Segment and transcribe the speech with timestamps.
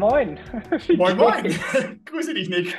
[0.08, 0.40] Moin.
[0.96, 1.44] Moin, moin.
[2.06, 2.74] Grüße dich, Nick.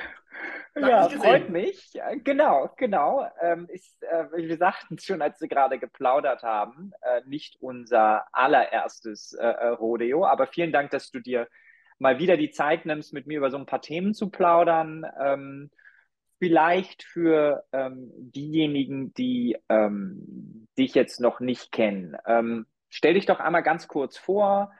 [0.73, 1.93] Danke ja, freut mich.
[2.23, 3.27] Genau, genau.
[3.39, 8.25] Ähm, ist, äh, wir sagten es schon, als wir gerade geplaudert haben, äh, nicht unser
[8.31, 11.47] allererstes äh, äh, Rodeo, aber vielen Dank, dass du dir
[11.99, 15.05] mal wieder die Zeit nimmst, mit mir über so ein paar Themen zu plaudern.
[15.23, 15.69] Ähm,
[16.39, 22.17] vielleicht für ähm, diejenigen, die ähm, dich jetzt noch nicht kennen.
[22.25, 24.71] Ähm, stell dich doch einmal ganz kurz vor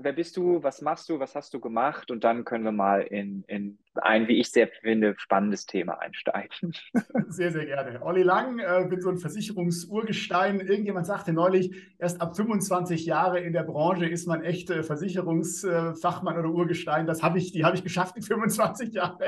[0.00, 2.10] wer bist du, was machst du, was hast du gemacht?
[2.10, 6.74] Und dann können wir mal in, in ein, wie ich sehr finde, spannendes Thema einsteigen.
[7.28, 8.02] Sehr, sehr gerne.
[8.02, 10.60] Olli Lang, äh, bin so ein Versicherungsurgestein.
[10.60, 16.38] Irgendjemand sagte neulich, erst ab 25 Jahre in der Branche ist man echt äh, Versicherungsfachmann
[16.38, 17.06] oder Urgestein.
[17.06, 19.18] Das habe ich, die habe ich geschafft in 25 Jahren.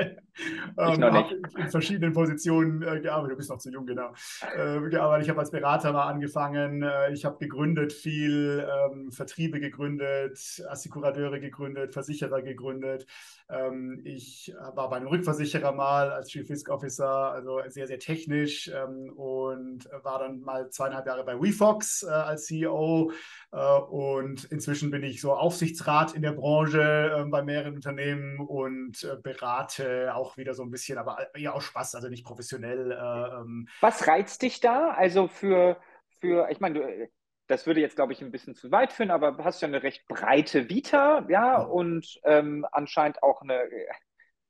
[0.77, 1.57] Ähm, ich noch nicht.
[1.57, 3.33] in verschiedenen Positionen äh, gearbeitet.
[3.33, 4.13] Du bist noch zu jung, genau.
[4.55, 5.25] Äh, gearbeitet.
[5.25, 6.83] Ich habe als Berater mal angefangen.
[6.83, 13.05] Äh, ich habe gegründet viel, ähm, Vertriebe gegründet, Assekurateure gegründet, Versicherer gegründet.
[13.49, 18.69] Ähm, ich war bei einem Rückversicherer mal als Chief Risk Officer, also sehr, sehr technisch
[18.69, 23.11] ähm, und war dann mal zweieinhalb Jahre bei WeFox äh, als CEO
[23.51, 29.03] äh, und inzwischen bin ich so Aufsichtsrat in der Branche äh, bei mehreren Unternehmen und
[29.03, 32.91] äh, berate auch wieder so ein bisschen, aber eher aus Spaß, also nicht professionell.
[32.91, 33.67] Äh, ähm.
[33.81, 34.91] Was reizt dich da?
[34.91, 35.77] Also für,
[36.19, 37.09] für ich meine, du
[37.51, 39.83] das würde jetzt, glaube ich, ein bisschen zu weit führen, aber du hast ja eine
[39.83, 43.67] recht breite Vita, ja, und ähm, anscheinend auch eine,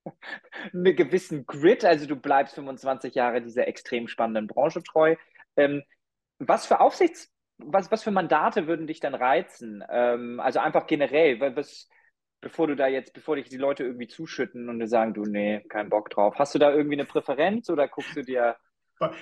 [0.74, 5.16] einen gewissen Grid, also du bleibst 25 Jahre dieser extrem spannenden Branche treu.
[5.58, 5.84] Ähm,
[6.40, 9.84] was für Aufsichts, was, was für Mandate würden dich dann reizen?
[9.90, 11.90] Ähm, also einfach generell, was,
[12.42, 15.62] bevor du da jetzt, bevor dich die Leute irgendwie zuschütten und dir sagen, du, nee,
[15.70, 16.36] kein Bock drauf.
[16.38, 18.56] Hast du da irgendwie eine Präferenz oder guckst du dir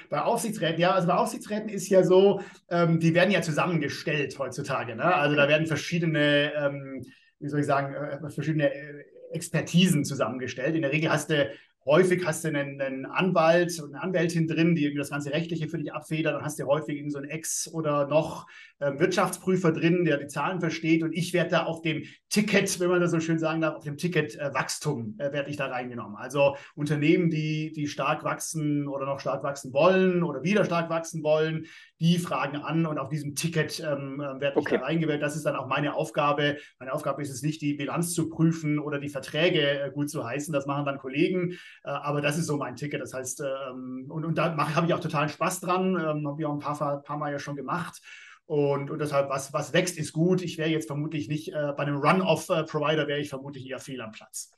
[0.10, 4.96] bei, Aufsichtsräten, ja, also bei Aufsichtsräten ist ja so, ähm, die werden ja zusammengestellt heutzutage.
[4.96, 5.06] Ne?
[5.06, 7.06] Also da werden verschiedene, ähm,
[7.40, 10.76] wie soll ich sagen, äh, verschiedene äh, Expertisen zusammengestellt.
[10.76, 11.50] In der Regel hast du
[11.86, 15.78] häufig hast du einen, einen, Anwalt und eine Anwältin drin, die das ganze Rechtliche für
[15.78, 16.36] dich abfedert.
[16.36, 18.48] Dann hast du häufig so einen Ex- oder noch
[18.80, 21.04] äh, Wirtschaftsprüfer drin, der die Zahlen versteht.
[21.04, 23.84] Und ich werde da auf dem Ticket, wenn man das so schön sagen darf, auf
[23.84, 26.16] dem Ticket äh, Wachstum äh, werde ich da reingenommen.
[26.16, 31.24] Also Unternehmen, die, die stark wachsen oder noch stark wachsen wollen oder wieder stark wachsen
[31.24, 31.66] wollen,
[32.00, 34.78] die fragen an und auf diesem Ticket ähm, äh, werde ich okay.
[34.78, 35.22] da reingewählt.
[35.22, 36.58] Das ist dann auch meine Aufgabe.
[36.80, 40.26] Meine Aufgabe ist es nicht, die Bilanz zu prüfen oder die Verträge äh, gut zu
[40.26, 40.54] heißen.
[40.54, 41.52] Das machen dann Kollegen.
[41.84, 43.02] Äh, aber das ist so mein Ticket.
[43.02, 45.96] Das heißt, ähm, und, und da habe ich auch totalen Spaß dran.
[45.96, 48.02] Ähm, habe ich auch ein paar, paar Mal ja schon gemacht.
[48.46, 50.42] Und, und deshalb, was, was wächst, ist gut.
[50.42, 54.12] Ich wäre jetzt vermutlich nicht, äh, bei einem Run-Off-Provider wäre ich vermutlich eher fehl am
[54.12, 54.52] Platz.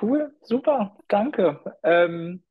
[0.00, 1.60] Cool, super, danke.
[1.82, 2.42] Ähm,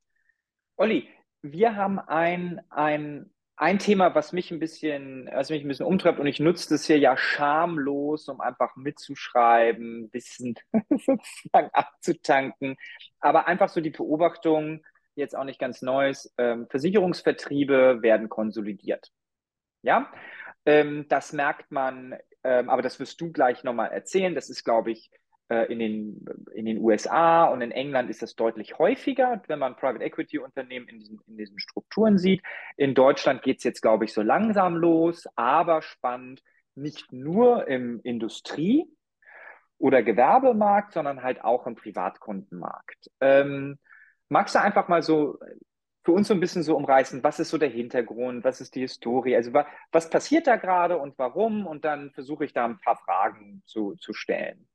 [0.75, 1.07] Olli,
[1.41, 6.19] wir haben ein, ein ein Thema, was mich ein bisschen, was mich ein bisschen umtreibt
[6.19, 10.55] und ich nutze das hier ja schamlos, um einfach mitzuschreiben, ein bisschen
[10.89, 12.75] sozusagen abzutanken.
[13.19, 14.83] Aber einfach so die Beobachtung,
[15.13, 19.11] jetzt auch nicht ganz Neues, ähm, Versicherungsvertriebe werden konsolidiert.
[19.83, 20.11] Ja,
[20.66, 24.33] ähm, das merkt man, ähm, aber das wirst du gleich nochmal erzählen.
[24.33, 25.11] Das ist, glaube ich,
[25.66, 30.03] in den, in den USA und in England ist das deutlich häufiger, wenn man Private
[30.03, 32.41] Equity Unternehmen in diesen, in diesen Strukturen sieht.
[32.78, 36.41] In Deutschland geht es jetzt, glaube ich, so langsam los, aber spannend,
[36.75, 38.88] nicht nur im Industrie-
[39.78, 43.09] oder Gewerbemarkt, sondern halt auch im Privatkundenmarkt.
[43.19, 43.78] Ähm,
[44.29, 45.38] magst du einfach mal so
[46.03, 48.81] für uns so ein bisschen so umreißen, was ist so der Hintergrund, was ist die
[48.81, 51.68] Historie, also wa was passiert da gerade und warum?
[51.68, 54.68] Und dann versuche ich da ein paar Fragen zu, zu stellen.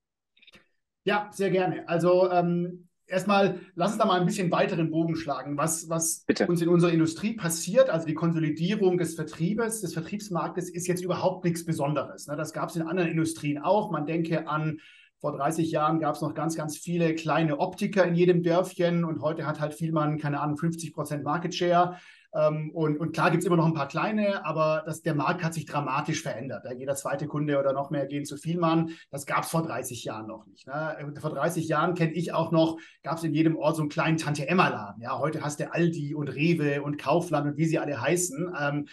[1.07, 1.89] Ja, sehr gerne.
[1.89, 6.61] Also ähm, erstmal, lass uns da mal ein bisschen weiteren Bogen schlagen, was, was uns
[6.61, 7.91] in unserer Industrie passiert.
[7.91, 12.27] Also die Konsolidierung des Vertriebes, des Vertriebsmarktes ist jetzt überhaupt nichts Besonderes.
[12.27, 12.37] Ne?
[12.37, 13.93] Das gab es in anderen Industrien auch.
[13.93, 14.81] Man denke an
[15.21, 19.23] vor 30 Jahren gab es noch ganz, ganz viele kleine Optiker in jedem Dörfchen und
[19.23, 21.99] heute hat halt Vielmann, keine Ahnung, 50 Prozent Market Share.
[22.37, 25.43] Ähm, und, und, klar gibt es immer noch ein paar kleine, aber das, der Markt
[25.43, 26.65] hat sich dramatisch verändert.
[26.65, 28.91] Ja, jeder zweite Kunde oder noch mehr gehen zu Vielmann.
[29.11, 30.67] Das gab es vor 30 Jahren noch nicht.
[30.67, 31.15] Ne?
[31.19, 34.19] Vor 30 Jahren kenne ich auch noch, gab es in jedem Ort so einen kleinen
[34.19, 35.03] Tante-Emma-Laden.
[35.03, 38.55] Ja, heute hast du Aldi und Rewe und Kaufland und wie sie alle heißen.
[38.61, 38.89] Ähm,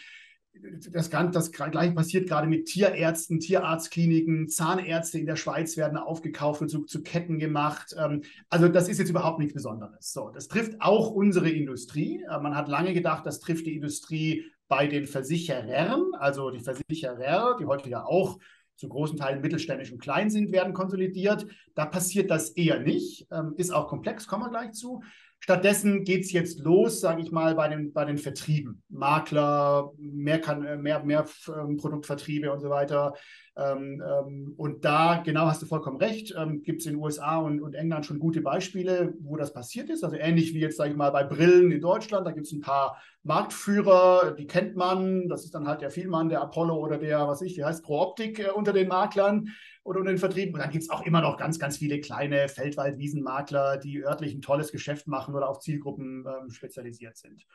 [0.90, 6.70] das, das gleiche passiert gerade mit Tierärzten, Tierarztkliniken, Zahnärzte in der Schweiz werden aufgekauft und
[6.70, 7.96] zu, zu Ketten gemacht.
[7.98, 10.14] Ähm, also das ist jetzt überhaupt nichts Besonderes.
[10.14, 12.24] So, das trifft auch unsere Industrie.
[12.24, 17.58] Äh, man hat lange gedacht, das trifft die Industrie bei den Versicherern, also die Versicherer,
[17.60, 18.40] die heute ja auch
[18.76, 21.46] zu großen Teilen mittelständisch und klein sind, werden konsolidiert.
[21.76, 23.28] Da passiert das eher nicht.
[23.32, 25.04] Ähm, ist auch komplex, kommen wir gleich zu.
[25.44, 28.82] Stattdessen geht es jetzt los, sage ich mal, bei den, bei den Vertrieben.
[28.88, 33.14] Makler, mehr, kann, mehr, mehr ähm, Produktvertriebe und so weiter.
[33.58, 37.40] Ähm, ähm, und da, genau hast du vollkommen recht, ähm, gibt es in den USA
[37.40, 40.06] und, und, England schon gute Beispiele, wo das passiert ist.
[40.06, 42.26] Also ähnlich wie jetzt, sage ich mal, bei Brillen in Deutschland.
[42.26, 45.28] Da gibt es ein paar Marktführer, die kennt man.
[45.28, 48.02] Das ist dann halt der Vielmann, der Apollo oder der, was ich, wie heißt Pro
[48.02, 49.50] Optik äh, unter den Maklern
[49.84, 50.54] oder unter den Vertrieben.
[50.54, 54.42] Und dann gibt es auch immer noch ganz, ganz viele kleine Feldwald-Wiesenmakler, die örtlich ein
[54.42, 57.46] tolles Geschäft machen oder auf Zielgruppen ähm, spezialisiert sind.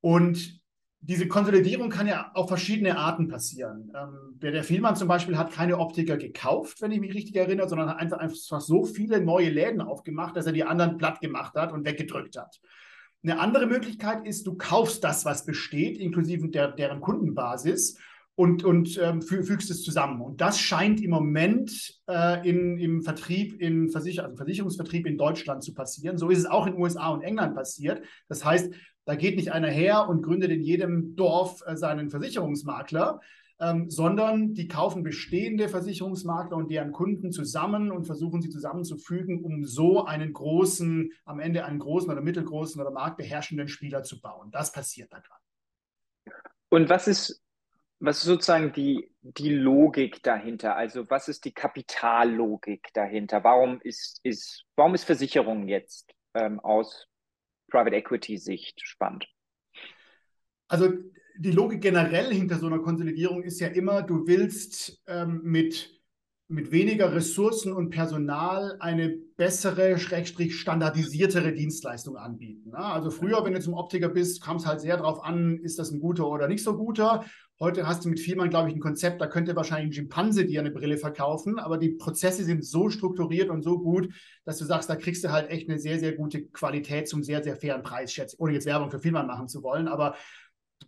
[0.00, 0.60] Und
[1.00, 3.92] diese Konsolidierung kann ja auf verschiedene Arten passieren.
[3.94, 7.88] Ähm, der, Vielmann zum Beispiel hat keine Optiker gekauft, wenn ich mich richtig erinnere, sondern
[7.88, 11.72] hat einfach, einfach so viele neue Läden aufgemacht, dass er die anderen platt gemacht hat
[11.72, 12.60] und weggedrückt hat.
[13.22, 17.98] Eine andere Möglichkeit ist, du kaufst das, was besteht, inklusive der, deren Kundenbasis
[18.38, 20.20] und, und ähm, fügst es zusammen.
[20.20, 25.64] Und das scheint im Moment äh, in, im Vertrieb, im Versicher also Versicherungsvertrieb in Deutschland
[25.64, 26.18] zu passieren.
[26.18, 28.00] So ist es auch in USA und England passiert.
[28.28, 28.72] Das heißt,
[29.06, 33.18] da geht nicht einer her und gründet in jedem Dorf äh, seinen Versicherungsmakler,
[33.58, 39.64] ähm, sondern die kaufen bestehende Versicherungsmakler und deren Kunden zusammen und versuchen sie zusammenzufügen, um
[39.64, 44.52] so einen großen, am Ende einen großen oder mittelgroßen oder marktbeherrschenden Spieler zu bauen.
[44.52, 46.38] Das passiert da gerade.
[46.68, 47.42] Und was ist,
[48.00, 50.76] was ist sozusagen die, die Logik dahinter?
[50.76, 53.42] Also was ist die Kapitallogik dahinter?
[53.42, 57.06] Warum ist, ist, warum ist Versicherung jetzt ähm, aus
[57.70, 59.26] Private Equity Sicht spannend?
[60.68, 60.92] Also
[61.38, 66.00] die Logik generell hinter so einer Konsolidierung ist ja immer, du willst ähm, mit,
[66.48, 72.70] mit weniger Ressourcen und Personal eine bessere, schrägstrich standardisiertere Dienstleistung anbieten.
[72.70, 72.78] Ne?
[72.78, 75.90] Also früher, wenn du zum Optiker bist, kam es halt sehr darauf an, ist das
[75.90, 77.24] ein guter oder nicht so guter.
[77.60, 80.60] Heute hast du mit Vielmann, glaube ich, ein Konzept, da könnte wahrscheinlich ein Schimpanse dir
[80.60, 84.14] eine Brille verkaufen, aber die Prozesse sind so strukturiert und so gut,
[84.44, 87.42] dass du sagst, da kriegst du halt echt eine sehr, sehr gute Qualität zum sehr,
[87.42, 90.14] sehr fairen Preis, schätze ohne jetzt Werbung für Vielmann machen zu wollen, aber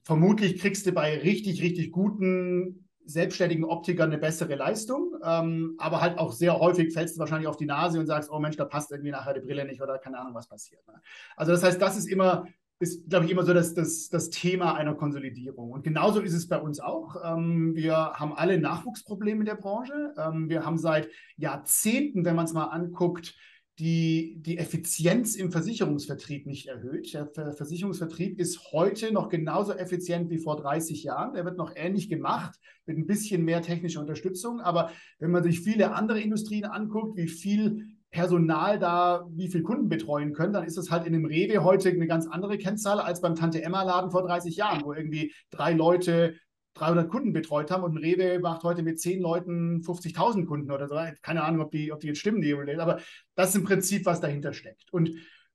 [0.04, 6.18] vermutlich kriegst du bei richtig, richtig guten selbstständigen Optikern eine bessere Leistung, ähm, aber halt
[6.18, 8.92] auch sehr häufig fällst du wahrscheinlich auf die Nase und sagst, oh Mensch, da passt
[8.92, 10.86] irgendwie nachher die Brille nicht oder keine Ahnung, was passiert.
[10.86, 10.94] Ne?
[11.36, 12.46] Also das heißt, das ist immer
[12.80, 15.70] ist, glaube ich, immer so das, das, das Thema einer Konsolidierung.
[15.70, 17.14] Und genauso ist es bei uns auch.
[17.22, 20.14] Ähm, wir haben alle Nachwuchsprobleme in der Branche.
[20.16, 23.34] Ähm, wir haben seit Jahrzehnten, wenn man es mal anguckt,
[23.78, 27.14] die, die Effizienz im Versicherungsvertrieb nicht erhöht.
[27.14, 31.34] Der Versicherungsvertrieb ist heute noch genauso effizient wie vor 30 Jahren.
[31.34, 34.60] Der wird noch ähnlich gemacht mit ein bisschen mehr technischer Unterstützung.
[34.60, 39.88] Aber wenn man sich viele andere Industrien anguckt, wie viel Personal da wie viel Kunden
[39.88, 43.20] betreuen können, dann ist das halt in einem Rewe heute eine ganz andere Kennzahl als
[43.20, 46.34] beim Tante-Emma-Laden vor 30 Jahren, wo irgendwie drei Leute
[46.74, 50.88] 300 Kunden betreut haben und ein Rewe macht heute mit zehn Leuten 50.000 Kunden oder
[50.88, 50.96] so.
[51.22, 53.00] Keine Ahnung, ob die, ob die jetzt stimmen, die aber
[53.34, 54.92] das ist im Prinzip, was dahinter steckt.
[54.92, 55.10] Und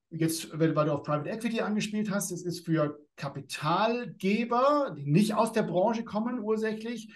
[0.10, 5.52] jetzt, weil du auf Private Equity angespielt hast, es ist für Kapitalgeber, die nicht aus
[5.52, 7.14] der Branche kommen ursächlich,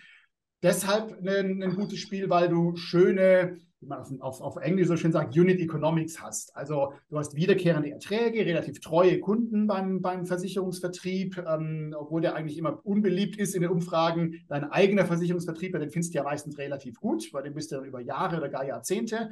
[0.64, 5.12] deshalb ein, ein gutes Spiel, weil du schöne wie man auf, auf, Englisch so schön
[5.12, 6.56] sagt, Unit Economics hast.
[6.56, 12.58] Also du hast wiederkehrende Erträge, relativ treue Kunden beim, beim Versicherungsvertrieb, ähm, obwohl der eigentlich
[12.58, 14.42] immer unbeliebt ist in den Umfragen.
[14.50, 17.86] Dein eigener Versicherungsvertrieb, den findest du ja meistens relativ gut, weil den bist du dann
[17.86, 19.30] über Jahre oder gar Jahrzehnte.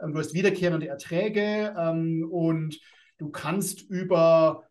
[0.00, 2.80] Ähm, du hast wiederkehrende Erträge ähm, und
[3.18, 4.69] du kannst über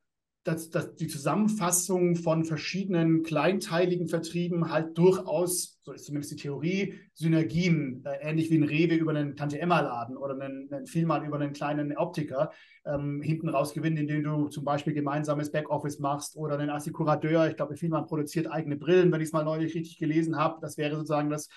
[0.50, 6.96] dass, dass die Zusammenfassung von verschiedenen kleinteiligen Vertrieben halt durchaus, so ist zumindest die Theorie,
[7.14, 11.54] Synergien, äh, ähnlich wie ein Rewe über einen Tante-Emma-Laden oder einen, einen Vielmann über einen
[11.54, 12.52] kleinen Optiker,
[12.86, 17.48] ähm, hinten raus gewinnen, indem du zum Beispiel gemeinsames Backoffice machst oder einen Assikurateur.
[17.48, 20.58] Ich glaube, Vielmann produziert eigene Brillen, wenn ich es mal neulich richtig gelesen habe.
[20.62, 21.50] Das wäre sozusagen das,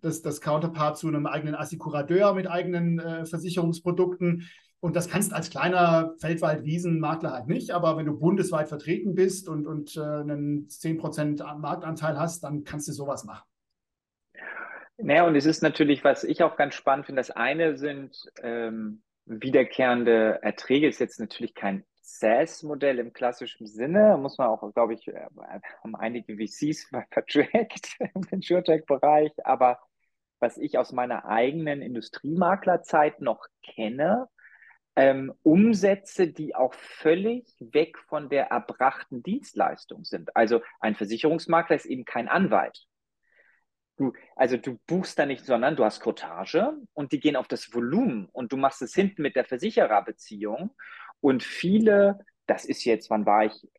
[0.00, 4.48] das, das Counterpart zu einem eigenen Assikurateur mit eigenen äh, Versicherungsprodukten.
[4.80, 9.66] Und das kannst als kleiner Feldwald-Wiesenmakler halt nicht, aber wenn du bundesweit vertreten bist und,
[9.66, 13.44] und äh, einen 10% Marktanteil hast, dann kannst du sowas machen.
[14.96, 19.02] Naja, und es ist natürlich, was ich auch ganz spannend finde, das eine sind ähm,
[19.26, 25.06] wiederkehrende Erträge, ist jetzt natürlich kein SaaS-Modell im klassischen Sinne, muss man auch, glaube ich,
[25.08, 25.26] äh,
[25.82, 29.78] haben einige VCs vertrackt im Insurtech-Bereich, aber
[30.38, 34.28] was ich aus meiner eigenen Industriemaklerzeit noch kenne,
[35.00, 40.36] ähm, Umsätze, die auch völlig weg von der erbrachten Dienstleistung sind.
[40.36, 42.86] Also ein Versicherungsmakler ist eben kein Anwalt.
[43.96, 47.72] Du, also du buchst da nicht, sondern du hast Cottage und die gehen auf das
[47.72, 50.76] Volumen und du machst es hinten mit der Versichererbeziehung.
[51.20, 53.70] Und viele, das ist jetzt, wann war ich?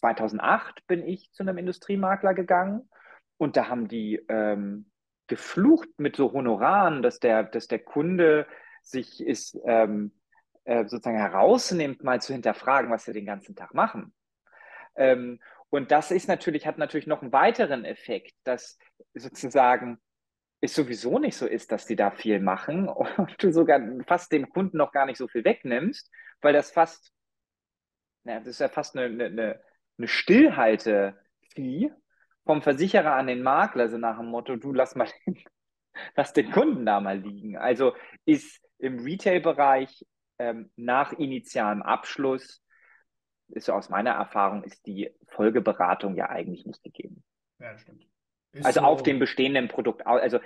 [0.00, 2.90] 2008 bin ich zu einem Industriemakler gegangen
[3.36, 4.90] und da haben die ähm,
[5.28, 8.48] geflucht mit so Honoraren, dass der, dass der Kunde
[8.82, 10.10] sich ist ähm,
[10.66, 14.12] äh, sozusagen herausnimmt, mal zu hinterfragen, was sie den ganzen Tag machen.
[14.96, 18.76] Ähm, und das ist natürlich, hat natürlich noch einen weiteren Effekt, dass
[19.14, 19.98] sozusagen
[20.60, 24.48] es sowieso nicht so ist, dass die da viel machen und du sogar fast dem
[24.48, 27.12] Kunden noch gar nicht so viel wegnimmst, weil das fast,
[28.24, 29.60] naja, das ist ja fast eine, eine,
[29.98, 31.92] eine Stillhalte-Fee
[32.44, 35.44] vom Versicherer an den Makler, also nach dem Motto, du lass mal den,
[36.16, 37.56] lass den Kunden da mal liegen.
[37.56, 37.94] Also
[38.24, 40.04] ist im Retail-Bereich
[40.38, 42.62] ähm, nach initialem Abschluss,
[43.48, 47.22] ist so aus meiner Erfahrung, ist die Folgeberatung ja eigentlich nicht gegeben.
[47.58, 48.06] Ja, das stimmt.
[48.52, 48.86] Ist also so.
[48.86, 50.06] auf dem bestehenden Produkt.
[50.06, 50.40] Also,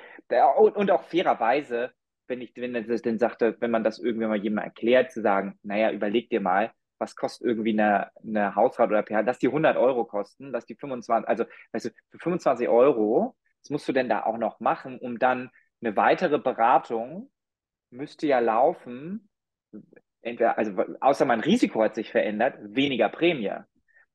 [0.75, 1.93] und auch fairerweise,
[2.27, 5.59] wenn ich, wenn das denn sagte, wenn man das irgendwie mal jemandem erklärt, zu sagen,
[5.63, 9.77] naja, überleg dir mal, was kostet irgendwie eine, eine Hausrat oder PH, dass die 100
[9.77, 14.09] Euro kosten, dass die 25, also, weißt du, für 25 Euro, was musst du denn
[14.09, 17.31] da auch noch machen, um dann eine weitere Beratung
[17.91, 19.30] müsste ja laufen,
[20.23, 23.53] entweder, also außer mein Risiko hat sich verändert, weniger Prämie.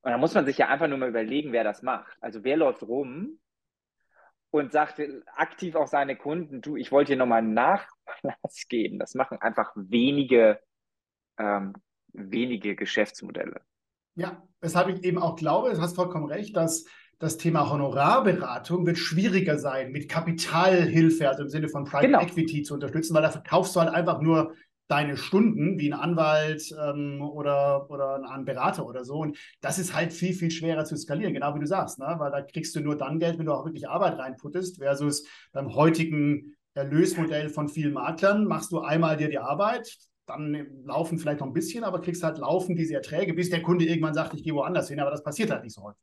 [0.02, 2.16] Und da muss man sich ja einfach nur mal überlegen, wer das macht.
[2.20, 3.38] Also wer läuft rum
[4.50, 5.02] und sagt
[5.34, 8.98] aktiv auch seine Kunden, du, ich wollte hier nochmal einen Nachlass geben.
[8.98, 10.60] Das machen einfach wenige,
[11.38, 11.74] ähm,
[12.12, 13.60] wenige Geschäftsmodelle.
[14.14, 16.84] Ja, weshalb ich eben auch glaube, du hast vollkommen recht, dass
[17.18, 22.20] das Thema Honorarberatung wird schwieriger sein, mit Kapitalhilfe, also im Sinne von Private genau.
[22.20, 24.54] Equity zu unterstützen, weil da verkaufst du halt einfach nur
[24.88, 29.16] deine Stunden wie ein Anwalt ähm, oder, oder ein Berater oder so.
[29.16, 32.14] Und das ist halt viel, viel schwerer zu skalieren, genau wie du sagst, ne?
[32.18, 35.74] weil da kriegst du nur dann Geld, wenn du auch wirklich Arbeit reinputtest, versus beim
[35.74, 41.46] heutigen Erlösmodell von vielen Maklern machst du einmal dir die Arbeit, dann laufen vielleicht noch
[41.46, 44.54] ein bisschen, aber kriegst halt laufen diese Erträge, bis der Kunde irgendwann sagt, ich gehe
[44.54, 46.02] woanders hin, aber das passiert halt nicht so häufig.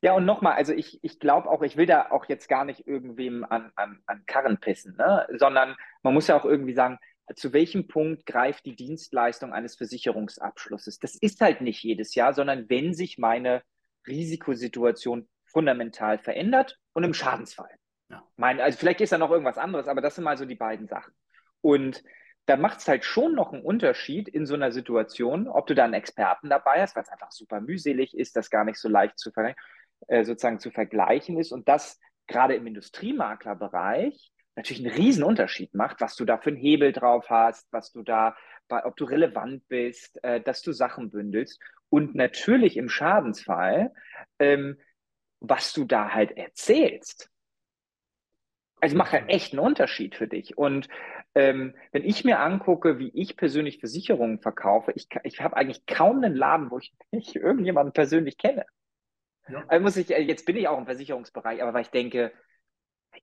[0.00, 2.86] Ja, und nochmal, also ich, ich glaube auch, ich will da auch jetzt gar nicht
[2.86, 5.26] irgendwem an, an, an Karren pissen, ne?
[5.36, 6.98] sondern man muss ja auch irgendwie sagen,
[7.34, 10.98] zu welchem Punkt greift die Dienstleistung eines Versicherungsabschlusses?
[10.98, 13.62] Das ist halt nicht jedes Jahr, sondern wenn sich meine
[14.06, 17.70] Risikosituation fundamental verändert und im Schadensfall.
[18.10, 18.26] Ja.
[18.36, 20.88] Mein, also vielleicht ist da noch irgendwas anderes, aber das sind mal so die beiden
[20.88, 21.12] Sachen.
[21.60, 22.02] Und
[22.46, 25.84] da macht es halt schon noch einen Unterschied in so einer Situation, ob du da
[25.84, 29.18] einen Experten dabei hast, weil es einfach super mühselig ist, das gar nicht so leicht
[29.18, 29.30] zu
[30.06, 36.00] äh, sozusagen zu vergleichen ist und das gerade im Industriemaklerbereich natürlich einen riesen Unterschied macht,
[36.00, 38.36] was du da für einen Hebel drauf hast, was du da,
[38.68, 43.92] ob du relevant bist, äh, dass du Sachen bündelst und natürlich im Schadensfall,
[44.38, 44.78] ähm,
[45.40, 47.30] was du da halt erzählst.
[48.80, 50.58] Also macht halt echt einen Unterschied für dich.
[50.58, 50.88] Und
[51.34, 56.22] ähm, wenn ich mir angucke, wie ich persönlich Versicherungen verkaufe, ich, ich habe eigentlich kaum
[56.22, 58.66] einen Laden, wo ich nicht irgendjemanden persönlich kenne.
[59.48, 59.64] Ja.
[59.68, 62.32] Also muss ich, jetzt bin ich auch im Versicherungsbereich, aber weil ich denke,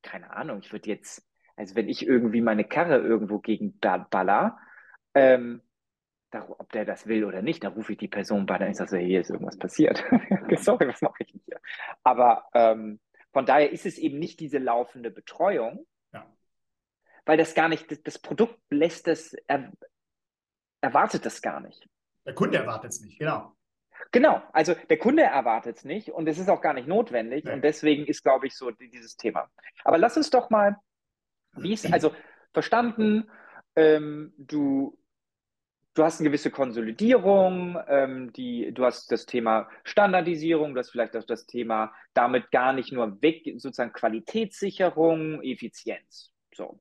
[0.03, 4.57] keine Ahnung, ich würde jetzt, also wenn ich irgendwie meine Karre irgendwo gegen baller,
[5.13, 5.61] ähm,
[6.31, 8.79] da, ob der das will oder nicht, da rufe ich die Person bei, dann ist
[8.79, 10.03] das so, hier ist irgendwas passiert.
[10.57, 11.59] Sorry, was mache ich hier?
[12.03, 12.99] Aber ähm,
[13.31, 16.25] von daher ist es eben nicht diese laufende Betreuung, ja.
[17.25, 19.71] weil das gar nicht, das, das Produkt lässt das, er,
[20.81, 21.87] erwartet das gar nicht.
[22.25, 23.54] Der Kunde erwartet es nicht, genau.
[24.11, 27.51] Genau, also der Kunde erwartet es nicht und es ist auch gar nicht notwendig nee.
[27.51, 29.49] und deswegen ist, glaube ich, so dieses Thema.
[29.83, 30.77] Aber lass uns doch mal,
[31.57, 32.11] wie ist, also
[32.53, 33.29] verstanden,
[33.75, 34.97] ähm, du,
[35.93, 41.15] du hast eine gewisse Konsolidierung, ähm, die, du hast das Thema Standardisierung, du hast vielleicht
[41.17, 46.31] auch das Thema damit gar nicht nur weg, sozusagen Qualitätssicherung, Effizienz.
[46.53, 46.79] So.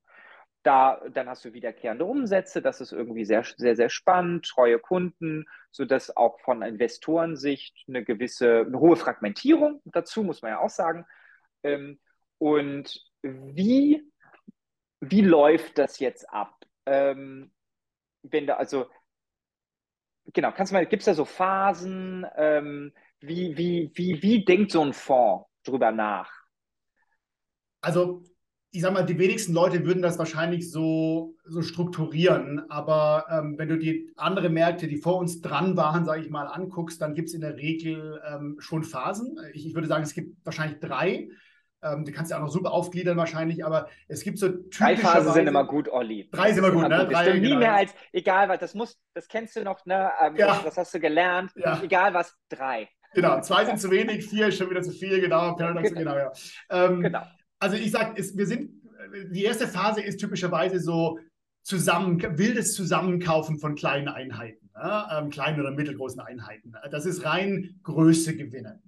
[0.65, 5.45] Da, dann hast du wiederkehrende Umsätze, das ist irgendwie sehr, sehr, sehr spannend, treue Kunden,
[5.71, 11.05] sodass auch von Investorensicht eine gewisse, eine hohe Fragmentierung dazu, muss man ja auch sagen.
[11.63, 12.01] Ähm,
[12.39, 14.11] und wie,
[15.01, 16.55] wie läuft das jetzt ab?
[16.87, 17.53] Ähm,
[18.23, 18.87] wenn da, also,
[20.33, 22.27] genau, kannst du mal, gibt es da so Phasen?
[22.37, 26.33] Ähm, wie, wie, wie, wie denkt so ein Fonds drüber nach?
[27.83, 28.23] Also
[28.75, 32.69] ich sag mal, die wenigsten Leute würden das wahrscheinlich so, so strukturieren.
[32.71, 36.49] Aber ähm, wenn du die andere Märkte, die vor uns dran waren, sage ich mal,
[36.49, 39.39] anguckst, dann gibt es in der Regel ähm, schon Phasen.
[39.53, 41.29] Ich, ich, würde sagen, es gibt wahrscheinlich drei.
[41.85, 45.33] Ähm, du kannst ja auch noch super aufgliedern wahrscheinlich, aber es gibt so Drei Phasen
[45.33, 46.29] sind immer gut, Olli.
[46.33, 47.07] Drei sind immer gut, ne?
[47.09, 47.59] Drei, nie genau.
[47.61, 50.11] mehr als, egal was, das muss, das kennst du noch, ne?
[50.21, 50.61] Ähm, ja.
[50.65, 51.53] Das hast du gelernt.
[51.55, 51.81] Ja.
[51.81, 52.89] Egal was, drei.
[53.13, 55.55] Genau, zwei sind zu wenig, vier ist schon wieder zu viel, genau.
[55.55, 56.33] Paradox, genau, genau ja.
[56.71, 57.23] Ähm, genau
[57.59, 58.71] also ich sage, wir sind,
[59.31, 61.19] die erste Phase ist typischerweise so
[61.63, 66.75] zusammen, wildes Zusammenkaufen von kleinen Einheiten, ja, ähm, kleinen oder mittelgroßen Einheiten.
[66.91, 68.83] Das ist rein Größe gewinnen.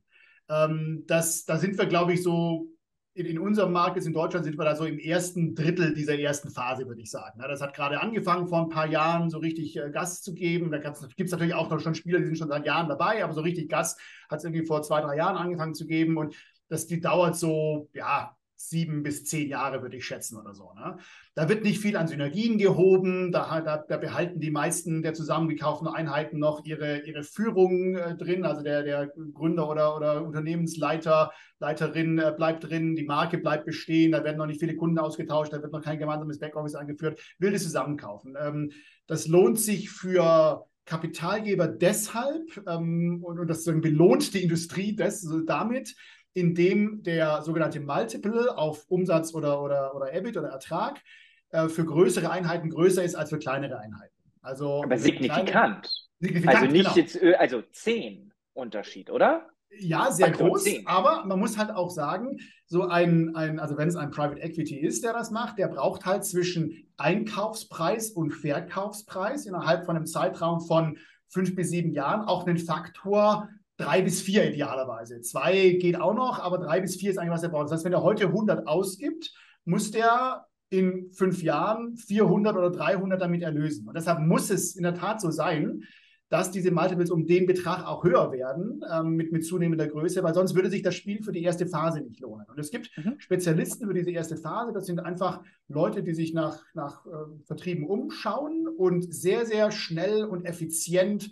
[0.49, 2.69] Ähm, das, da sind wir, glaube ich, so
[3.15, 6.19] in, in, unserem Markt jetzt in Deutschland sind wir da so im ersten Drittel dieser
[6.19, 7.41] ersten Phase, würde ich sagen.
[7.41, 10.71] Das hat gerade angefangen, vor ein paar Jahren so richtig äh, Gas zu geben.
[10.71, 13.33] Da gibt es natürlich auch noch schon Spieler, die sind schon seit Jahren dabei, aber
[13.33, 13.97] so richtig Gas
[14.29, 16.19] hat es irgendwie vor zwei, drei Jahren angefangen zu geben.
[16.19, 16.37] Und
[16.69, 20.73] das die dauert so, ja, sieben bis zehn Jahre, würde ich schätzen oder so.
[20.75, 20.97] Ne?
[21.35, 25.89] Da wird nicht viel an Synergien gehoben, da, da, da, behalten die meisten der zusammengekauften
[25.89, 32.19] Einheiten noch ihre, ihre Führung äh, drin, also der, der Gründer oder, oder Unternehmensleiter, Leiterin
[32.19, 35.63] äh, bleibt drin, die Marke bleibt bestehen, da werden noch nicht viele Kunden ausgetauscht, da
[35.63, 38.37] wird noch kein gemeinsames Backoffice eingeführt, will das zusammenkaufen.
[38.41, 38.73] Ähm,
[39.07, 45.95] das lohnt sich für Kapitalgeber deshalb ähm, und, und das belohnt die Industrie des, damit,
[46.37, 51.00] indem der sogenannte Multiple auf Umsatz oder, oder, oder EBIT oder Ertrag
[51.49, 54.14] äh, für größere Einheiten größer ist als für kleinere Einheiten.
[54.43, 55.49] Also Aber signifikant.
[55.49, 55.83] Kleine,
[56.21, 56.57] signifikant.
[56.57, 56.97] Also nicht genau.
[56.97, 59.49] jetzt, äh, also 10 Unterschied, oder?
[59.78, 60.87] Ja, sehr Faktor groß, 10.
[60.87, 64.78] aber man muss halt auch sagen, so ein, ein also wenn es ein Private Equity
[64.78, 70.61] ist, der das macht, der braucht halt zwischen Einkaufspreis und Verkaufspreis innerhalb von einem Zeitraum
[70.61, 75.21] von fünf bis sieben Jahren auch einen Faktor drei bis vier idealerweise.
[75.21, 77.64] Zwei geht auch noch, aber drei bis vier ist eigentlich, was er braucht.
[77.64, 79.33] Das heißt, wenn er heute 100 ausgibt,
[79.64, 83.87] muss der in fünf Jahren 400 oder 300 damit erlösen.
[83.87, 85.85] Und deshalb muss es in der Tat so sein,
[86.28, 90.35] dass diese Multiples um den Betrag auch höher werden ähm, mit, mit zunehmender Größe, weil
[90.35, 92.47] sonst würde sich das Spiel für die erste Phase nicht lohnen.
[92.49, 93.14] Und es gibt mhm.
[93.18, 97.11] Spezialisten für diese erste Phase, das sind einfach Leute, die sich nach, nach äh,
[97.45, 101.30] Vertrieben umschauen und sehr, sehr schnell und effizient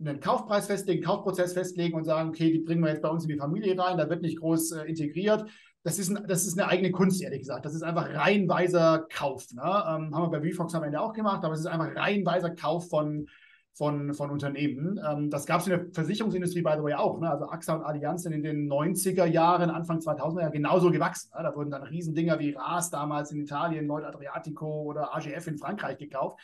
[0.00, 3.30] einen Kaufpreis festlegen, Kaufprozess festlegen und sagen, okay, die bringen wir jetzt bei uns in
[3.30, 5.44] die Familie rein, da wird nicht groß äh, integriert.
[5.82, 7.64] Das ist, ein, das ist eine eigene Kunst, ehrlich gesagt.
[7.64, 9.46] Das ist einfach reihenweiser Kauf.
[9.52, 9.62] Ne?
[9.62, 12.88] Ähm, haben wir bei VFox am Ende auch gemacht, aber es ist einfach reihenweiser Kauf
[12.88, 13.26] von,
[13.72, 15.00] von, von Unternehmen.
[15.08, 17.18] Ähm, das gab es in der Versicherungsindustrie, by the way, auch.
[17.20, 17.30] Ne?
[17.30, 21.30] Also AXA und Allianz sind in den 90er Jahren, Anfang 2000er Jahren genauso gewachsen.
[21.36, 21.42] Ne?
[21.42, 25.98] Da wurden dann Riesendinger wie RAS damals in Italien, Nord Adriatico oder AGF in Frankreich
[25.98, 26.38] gekauft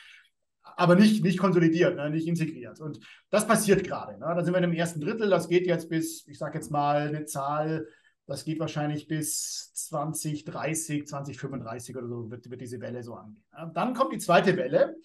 [0.64, 2.80] aber nicht, nicht konsolidiert, ne, nicht integriert.
[2.80, 2.98] Und
[3.30, 4.18] das passiert gerade.
[4.18, 4.26] Ne?
[4.34, 7.26] Da sind wir dem ersten Drittel, das geht jetzt bis, ich sage jetzt mal eine
[7.26, 7.86] Zahl,
[8.26, 13.44] das geht wahrscheinlich bis 2030, 2035 oder so, wird, wird diese Welle so angehen.
[13.52, 13.70] Ne?
[13.74, 14.96] Dann kommt die zweite Welle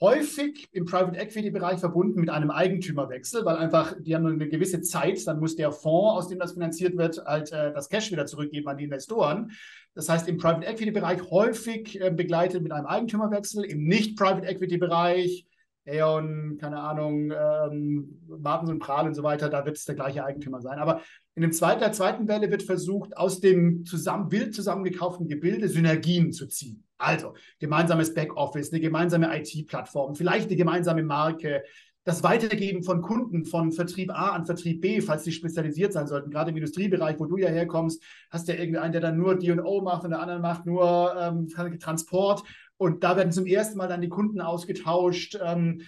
[0.00, 4.80] häufig im Private Equity Bereich verbunden mit einem Eigentümerwechsel, weil einfach die haben eine gewisse
[4.80, 8.26] Zeit, dann muss der Fonds, aus dem das finanziert wird, halt äh, das Cash wieder
[8.26, 9.52] zurückgeben an die Investoren.
[9.94, 14.46] Das heißt, im Private Equity Bereich häufig äh, begleitet mit einem Eigentümerwechsel, im nicht Private
[14.46, 15.46] Equity Bereich
[15.84, 20.24] Aeon, keine Ahnung, ähm, Martens und Prahl und so weiter, da wird es der gleiche
[20.24, 20.78] Eigentümer sein.
[20.78, 21.02] Aber
[21.34, 26.32] in dem zweiten, der zweiten Welle wird versucht, aus dem zusammen, wild zusammengekauften Gebilde Synergien
[26.32, 26.84] zu ziehen.
[26.98, 31.62] Also gemeinsames Backoffice, eine gemeinsame IT-Plattform, vielleicht eine gemeinsame Marke,
[32.04, 36.30] das Weitergeben von Kunden von Vertrieb A an Vertrieb B, falls die spezialisiert sein sollten.
[36.30, 39.80] Gerade im Industriebereich, wo du ja herkommst, hast du ja irgendeinen, der dann nur D&O
[39.82, 42.42] macht und der andere macht nur ähm, Transport.
[42.82, 45.38] Und da werden zum ersten Mal dann die Kunden ausgetauscht.
[45.42, 45.82] Ähm,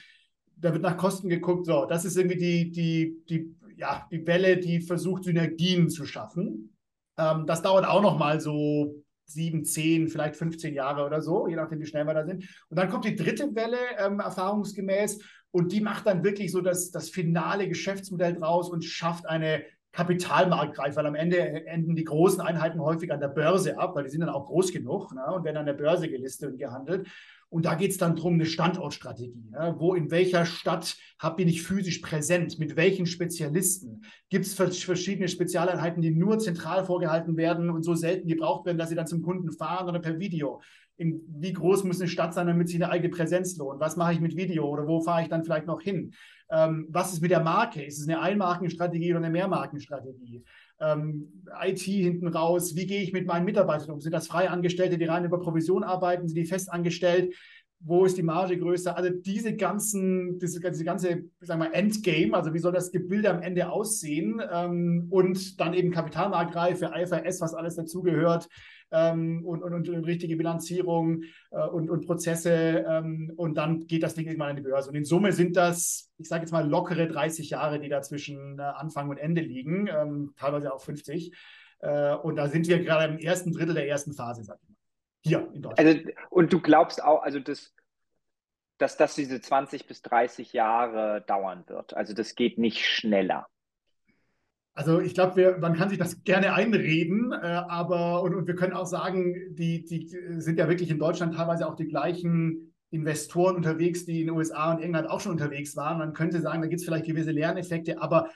[0.56, 1.66] da wird nach Kosten geguckt.
[1.66, 6.76] So, das ist irgendwie die, die, die, ja, die Welle, die versucht, Synergien zu schaffen.
[7.18, 11.56] Ähm, das dauert auch noch mal so sieben, zehn, vielleicht 15 Jahre oder so, je
[11.56, 12.44] nachdem, wie schnell wir da sind.
[12.68, 15.18] Und dann kommt die dritte Welle, ähm, erfahrungsgemäß,
[15.54, 19.62] und die macht dann wirklich so das, das finale Geschäftsmodell draus und schafft eine
[19.94, 24.10] Kapitalmarktreife, weil am Ende enden die großen Einheiten häufig an der Börse ab, weil die
[24.10, 27.06] sind dann auch groß genug ne, und werden an der Börse gelistet und gehandelt.
[27.48, 29.50] Und da geht es dann darum, eine Standortstrategie.
[29.52, 29.76] Ne?
[29.78, 32.58] Wo in welcher Stadt hab, bin ich physisch präsent?
[32.58, 34.04] Mit welchen Spezialisten?
[34.28, 38.88] Gibt es verschiedene Spezialeinheiten, die nur zentral vorgehalten werden und so selten gebraucht werden, dass
[38.88, 40.60] sie dann zum Kunden fahren oder per Video?
[40.96, 43.78] In, wie groß muss eine Stadt sein, damit sie eine eigene Präsenz lohnt?
[43.78, 46.12] Was mache ich mit Video oder wo fahre ich dann vielleicht noch hin?
[46.50, 47.82] Ähm, was ist mit der Marke?
[47.82, 50.44] Ist es eine Einmarkenstrategie oder eine Mehrmarkenstrategie?
[50.80, 54.00] ähm, IT hinten raus, wie gehe ich mit meinen Mitarbeitern um?
[54.00, 56.26] Sind das freie Angestellte, die rein über Provision arbeiten?
[56.26, 57.34] Sind die fest angestellt?
[57.86, 58.96] Wo ist die Marge größer?
[58.96, 63.42] Also diese ganzen, diese, diese ganze, sagen wir, Endgame, also wie soll das Gebilde am
[63.42, 64.40] Ende aussehen?
[64.50, 68.48] Ähm, und dann eben Kapitalmarktreife, IFRS, was alles dazugehört
[68.94, 74.14] ähm, und, und, und, richtige Bilanzierung äh, und, und Prozesse ähm, und dann geht das
[74.14, 74.88] Ding irgendwann an die Börse.
[74.88, 78.58] Und in Summe sind das, ich sage jetzt mal, lockere 30 Jahre, die da zwischen
[78.58, 81.32] äh, Anfang und Ende liegen, ähm, teilweise auch 50.
[81.80, 84.73] Äh, und da sind wir gerade im ersten Drittel der ersten Phase, sag ich mal.
[85.24, 85.78] Hier in Deutschland.
[85.78, 87.74] Also, und du glaubst auch, also das
[88.78, 91.94] dass das diese 20 bis 30 Jahre dauern wird.
[91.94, 93.46] Also das geht nicht schneller.
[94.76, 98.72] Also ich glaube, man kann sich das gerne einreden, äh, aber und, und, wir können
[98.72, 100.08] auch sagen, die, die
[100.40, 104.72] sind ja wirklich in Deutschland teilweise auch die gleichen Investoren unterwegs, die in den USA
[104.72, 105.98] und England auch schon unterwegs waren.
[105.98, 108.30] Man könnte sagen, da gibt es vielleicht gewisse Lerneffekte, aber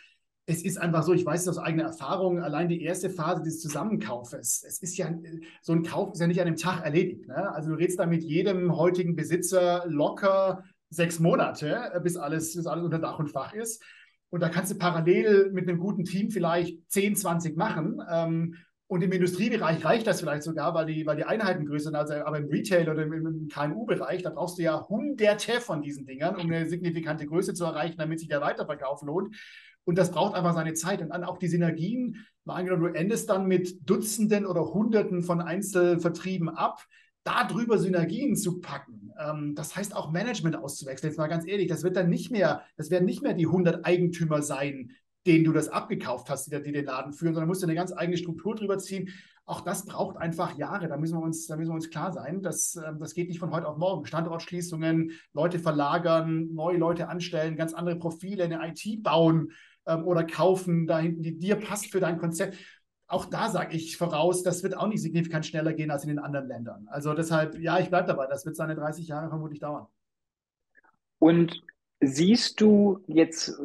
[0.48, 3.60] es ist einfach so, ich weiß es aus eigener Erfahrung, allein die erste Phase des
[3.60, 5.12] Zusammenkaufes, es ist ja,
[5.60, 7.28] so ein Kauf ist ja nicht an einem Tag erledigt.
[7.28, 7.52] Ne?
[7.52, 12.82] Also du redest da mit jedem heutigen Besitzer locker sechs Monate, bis alles, bis alles
[12.82, 13.84] unter Dach und Fach ist.
[14.30, 18.00] Und da kannst du parallel mit einem guten Team vielleicht 10, 20 machen.
[18.10, 18.56] Ähm,
[18.86, 21.94] und im Industriebereich reicht das vielleicht sogar, weil die, weil die Einheiten größer sind.
[21.94, 26.06] Also, aber im Retail oder im, im KMU-Bereich, da brauchst du ja hunderte von diesen
[26.06, 29.36] Dingern, um eine signifikante Größe zu erreichen, damit sich der Weiterverkauf lohnt.
[29.88, 31.00] Und das braucht einfach seine Zeit.
[31.00, 32.26] Und dann auch die Synergien.
[32.44, 36.84] Angenommen, du endest dann mit Dutzenden oder Hunderten von Einzelvertrieben ab
[37.24, 39.12] darüber Synergien zu packen.
[39.18, 41.10] Ähm, das heißt auch Management auszuwechseln.
[41.10, 43.86] Jetzt mal ganz ehrlich, das wird dann nicht mehr, das werden nicht mehr die 100
[43.86, 44.90] Eigentümer sein,
[45.26, 47.90] denen du das abgekauft hast, die, die den Laden führen, sondern musst du eine ganz
[47.90, 49.08] eigene Struktur drüber ziehen.
[49.46, 50.88] Auch das braucht einfach Jahre.
[50.88, 52.42] Da müssen wir uns, da müssen wir uns klar sein.
[52.42, 54.04] Das, ähm, das geht nicht von heute auf morgen.
[54.04, 59.50] Standortschließungen, Leute verlagern, neue Leute anstellen, ganz andere Profile, eine IT bauen
[59.88, 62.56] ähm, oder kaufen, da hinten, die dir passt für dein Konzept
[63.08, 66.18] auch da sage ich voraus, das wird auch nicht signifikant schneller gehen als in den
[66.18, 66.86] anderen Ländern.
[66.90, 69.86] Also deshalb, ja, ich bleibe dabei, das wird seine 30 Jahre vermutlich dauern.
[71.18, 71.62] Und
[72.00, 73.58] siehst du jetzt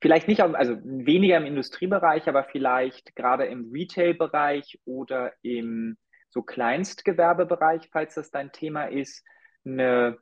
[0.00, 5.96] vielleicht nicht, also weniger im Industriebereich, aber vielleicht gerade im Retail-Bereich oder im
[6.28, 9.24] so Kleinstgewerbebereich, falls das dein Thema ist,
[9.64, 10.18] eine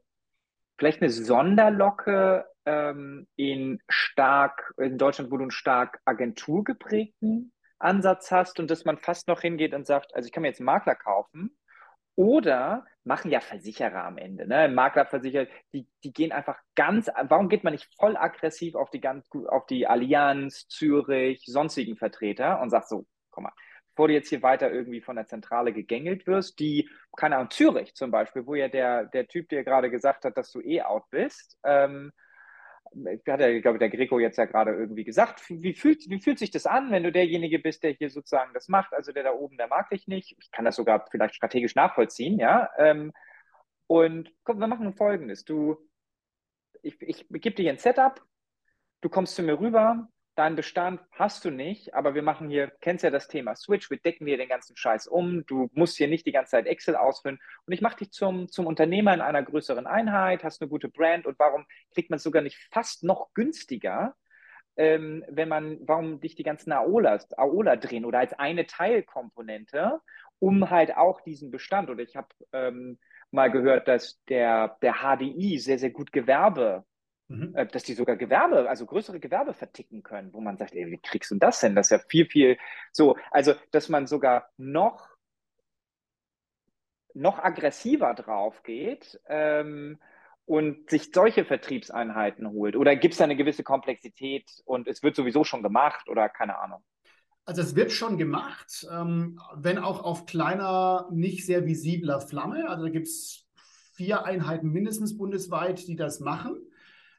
[0.79, 8.61] vielleicht eine Sonderlocke ähm, in stark in Deutschland, wo du einen stark agenturgeprägten Ansatz hast
[8.61, 10.95] und dass man fast noch hingeht und sagt, also ich kann mir jetzt einen Makler
[10.95, 11.57] kaufen
[12.15, 14.69] oder machen ja Versicherer am Ende, ne?
[14.69, 19.29] Maklerversicherer, die, die gehen einfach ganz, warum geht man nicht voll aggressiv auf die, ganz,
[19.49, 23.53] auf die Allianz, Zürich, sonstigen Vertreter und sagt so, komm mal,
[23.95, 27.95] bevor du jetzt hier weiter irgendwie von der Zentrale gegängelt wirst, die, keine Ahnung, Zürich
[27.95, 31.05] zum Beispiel, wo ja der, der Typ dir gerade gesagt hat, dass du eh out
[31.11, 32.13] bist, ähm,
[33.27, 36.51] hat ja, glaube der Greco jetzt ja gerade irgendwie gesagt, wie fühlt, wie fühlt sich
[36.51, 39.57] das an, wenn du derjenige bist, der hier sozusagen das macht, also der da oben,
[39.57, 40.37] der mag dich nicht.
[40.41, 42.71] Ich kann das sogar vielleicht strategisch nachvollziehen, ja.
[42.79, 43.13] Ähm,
[43.87, 45.45] und komm, wir machen folgendes.
[45.45, 45.77] Du,
[46.83, 48.23] ich, ich gebe dir ein Setup,
[49.01, 53.03] du kommst zu mir rüber, deinen Bestand hast du nicht, aber wir machen hier, kennst
[53.03, 56.27] ja das Thema Switch, wir decken dir den ganzen Scheiß um, du musst hier nicht
[56.27, 57.41] die ganze Zeit Excel ausfüllen.
[57.67, 61.27] Und ich mache dich zum, zum Unternehmer in einer größeren Einheit, hast eine gute Brand
[61.27, 64.15] und warum kriegt man es sogar nicht fast noch günstiger,
[64.77, 70.01] ähm, wenn man, warum dich die ganzen Aola, Aola drehen oder als eine Teilkomponente,
[70.39, 71.91] um halt auch diesen Bestand.
[71.91, 72.99] Oder ich habe ähm,
[73.33, 76.85] mal gehört, dass der, der HDI sehr, sehr gut Gewerbe
[77.29, 77.55] Mhm.
[77.55, 80.99] Äh, dass die sogar Gewerbe, also größere Gewerbe verticken können, wo man sagt, ey, wie
[80.99, 81.75] kriegst du das denn?
[81.75, 82.59] Das ist ja viel, viel
[82.91, 85.09] so, also dass man sogar noch,
[87.13, 89.99] noch aggressiver drauf geht ähm,
[90.47, 92.77] und sich solche Vertriebseinheiten holt.
[92.77, 96.59] Oder gibt es da eine gewisse Komplexität und es wird sowieso schon gemacht oder keine
[96.59, 96.83] Ahnung?
[97.45, 102.69] Also es wird schon gemacht, ähm, wenn auch auf kleiner, nicht sehr visibler Flamme.
[102.71, 103.47] Also da gibt es
[103.95, 106.59] vier Einheiten mindestens bundesweit, die das machen.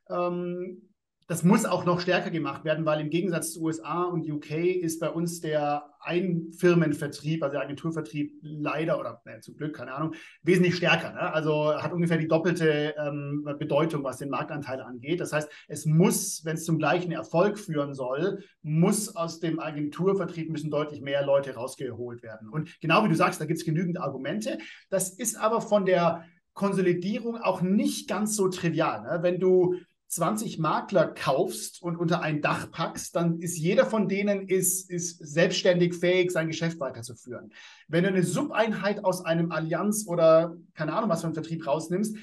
[0.10, 0.89] Ähm,
[1.30, 5.00] das muss auch noch stärker gemacht werden, weil im Gegensatz zu USA und UK ist
[5.00, 10.76] bei uns der Einfirmenvertrieb, also der Agenturvertrieb leider oder naja, zum Glück, keine Ahnung, wesentlich
[10.76, 11.12] stärker.
[11.12, 11.32] Ne?
[11.32, 15.19] Also hat ungefähr die doppelte ähm, Bedeutung, was den Marktanteil angeht.
[15.19, 20.50] Das heißt, es muss, wenn es zum gleichen Erfolg führen soll, muss aus dem Agenturvertrieb
[20.50, 22.50] müssen deutlich mehr Leute rausgeholt werden.
[22.50, 24.58] Und genau wie du sagst, da gibt es genügend Argumente.
[24.89, 29.04] Das ist aber von der Konsolidierung auch nicht ganz so trivial.
[29.04, 29.19] Ne?
[29.22, 29.76] Wenn du
[30.10, 35.19] 20 Makler kaufst und unter ein Dach packst, dann ist jeder von denen ist, ist
[35.19, 37.54] selbstständig fähig, sein Geschäft weiterzuführen.
[37.88, 42.17] Wenn du eine Subeinheit aus einem Allianz oder keine Ahnung was für einen Vertrieb rausnimmst,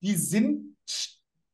[0.00, 0.76] die sind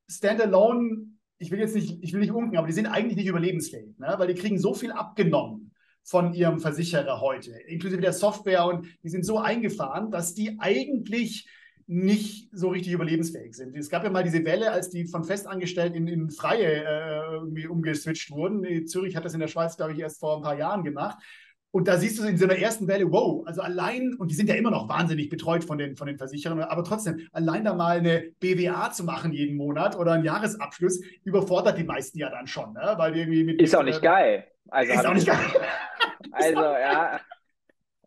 [0.09, 3.99] standalone, ich will jetzt nicht, ich will nicht unken, aber die sind eigentlich nicht überlebensfähig,
[3.99, 4.15] ne?
[4.19, 5.73] weil die kriegen so viel abgenommen
[6.05, 11.49] von ihrem Versicherer heute, inklusive der Software und die sind so eingefahren, dass die eigentlich
[11.87, 13.77] nicht so richtig überlebensfähig sind.
[13.77, 17.67] Es gab ja mal diese Welle, als die von Festangestellten in, in Freie äh, irgendwie
[17.67, 18.87] umgeswitcht wurden.
[18.87, 21.19] Zürich hat das in der Schweiz, glaube ich, erst vor ein paar Jahren gemacht.
[21.75, 24.51] Und da siehst du in so einer ersten Welle, wow, also allein, und die sind
[24.51, 27.97] ja immer noch wahnsinnig betreut von den, von den Versicherern, aber trotzdem, allein da mal
[27.97, 32.75] eine BWA zu machen jeden Monat oder einen Jahresabschluss, überfordert die meisten ja dann schon,
[32.75, 32.95] ne?
[32.99, 33.61] weil irgendwie mit.
[33.63, 34.47] Ist auch nicht äh, geil.
[34.69, 35.39] Also ist auch nicht geil.
[36.33, 37.21] also, ja.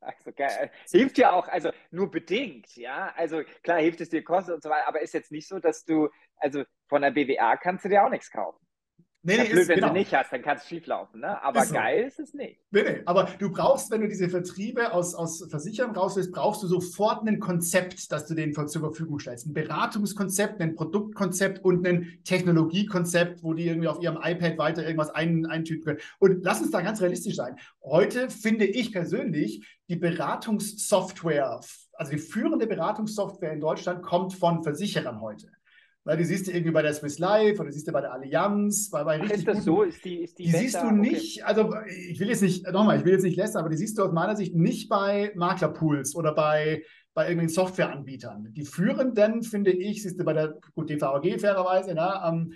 [0.06, 0.32] Also,
[0.92, 3.14] hilft ja auch, also nur bedingt, ja.
[3.16, 5.86] Also klar hilft es dir Kosten und so weiter, aber ist jetzt nicht so, dass
[5.86, 8.65] du, also von der BWA kannst du dir auch nichts kaufen.
[9.28, 9.88] Nee, nee, ja, blöd, ist, wenn genau.
[9.88, 11.42] du nicht hast, dann kann es schief laufen, ne?
[11.42, 11.74] Aber ist so.
[11.74, 12.60] geil ist es nicht.
[12.70, 13.02] Nee, nee.
[13.06, 17.28] Aber du brauchst, wenn du diese Vertriebe aus, aus Versichern raus willst, brauchst du sofort
[17.28, 19.48] ein Konzept, das du denen zur Verfügung stellst.
[19.48, 25.10] Ein Beratungskonzept, ein Produktkonzept und ein Technologiekonzept, wo die irgendwie auf ihrem iPad weiter irgendwas
[25.10, 26.00] ein, eintüten können.
[26.20, 27.56] Und lass uns da ganz realistisch sein.
[27.84, 31.62] Heute finde ich persönlich, die Beratungssoftware,
[31.94, 35.48] also die führende Beratungssoftware in Deutschland kommt von Versicherern heute.
[36.06, 38.92] Weil die siehst du irgendwie bei der Swiss Life oder siehst du bei der Allianz,
[38.92, 39.82] bei, bei richtig Ist das guten, so?
[39.82, 41.48] Ist die, ist die, die siehst du nicht, okay.
[41.48, 41.74] also
[42.10, 44.14] ich will jetzt nicht, nochmal, ich will jetzt nicht lästern, aber die siehst du aus
[44.14, 46.84] meiner Sicht nicht bei Maklerpools oder bei,
[47.16, 48.54] bei irgendwelchen Softwareanbietern.
[48.54, 52.54] Die führenden, finde ich, siehst du bei der, gut, DVAG fairerweise, ne, ähm,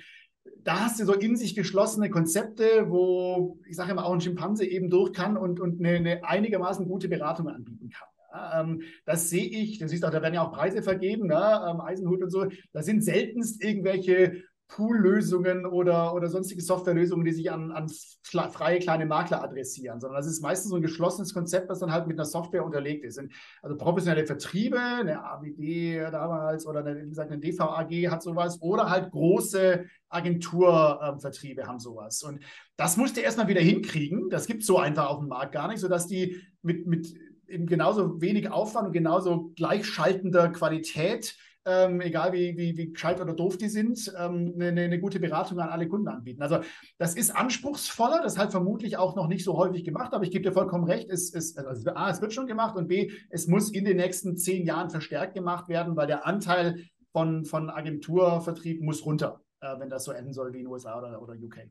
[0.63, 4.63] da hast du so in sich geschlossene Konzepte, wo, ich sage immer, auch ein Schimpanse
[4.63, 8.09] eben durch kann und, und eine, eine einigermaßen gute Beratung anbieten kann.
[8.33, 11.67] Ähm, das sehe ich, du siehst auch, da werden ja auch Preise vergeben, ne?
[11.69, 12.47] ähm, Eisenhut und so.
[12.73, 17.89] Da sind seltenst irgendwelche Pool-Lösungen oder, oder sonstige Softwarelösungen, die sich an, an
[18.23, 22.07] freie kleine Makler adressieren, sondern das ist meistens so ein geschlossenes Konzept, das dann halt
[22.07, 23.19] mit einer Software unterlegt ist.
[23.63, 28.89] Also professionelle Vertriebe, eine ABD damals oder eine, wie gesagt, eine DVAG hat sowas oder
[28.91, 32.21] halt große Agenturvertriebe ähm, haben sowas.
[32.21, 32.39] Und
[32.77, 34.29] das musst du erstmal wieder hinkriegen.
[34.29, 37.15] Das gibt es so einfach auf dem Markt gar nicht, sodass die mit, mit
[37.49, 41.35] eben genauso wenig Aufwand und genauso gleichschaltender Qualität,
[41.65, 45.59] ähm, egal wie, wie, wie gescheit oder doof die sind, ähm, eine, eine, gute Beratung
[45.59, 46.41] an alle Kunden anbieten.
[46.41, 46.59] Also
[46.97, 50.43] das ist anspruchsvoller, das hat vermutlich auch noch nicht so häufig gemacht, aber ich gebe
[50.43, 53.71] dir vollkommen recht, es, es, also A, es wird schon gemacht und B, es muss
[53.71, 59.05] in den nächsten zehn Jahren verstärkt gemacht werden, weil der Anteil von, von Agenturvertrieb muss
[59.05, 61.69] runter, äh, wenn das so enden soll wie in den USA oder, oder UK.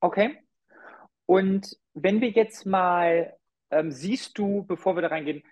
[0.00, 0.38] Okay.
[1.26, 3.34] Und wenn wir jetzt mal
[3.72, 5.42] ähm, siehst du, bevor wir da reingehen,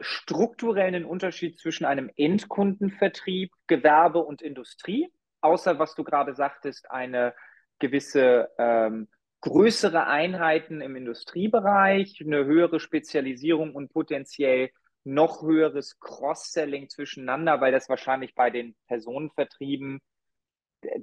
[0.00, 7.34] strukturellen Unterschied zwischen einem Endkundenvertrieb, Gewerbe und Industrie, außer was du gerade sagtest, eine
[7.78, 9.08] gewisse ähm,
[9.40, 14.70] größere Einheiten im Industriebereich, eine höhere Spezialisierung und potenziell
[15.04, 20.00] noch höheres Cross-Selling zwischeneinander, weil das wahrscheinlich bei den Personenvertrieben,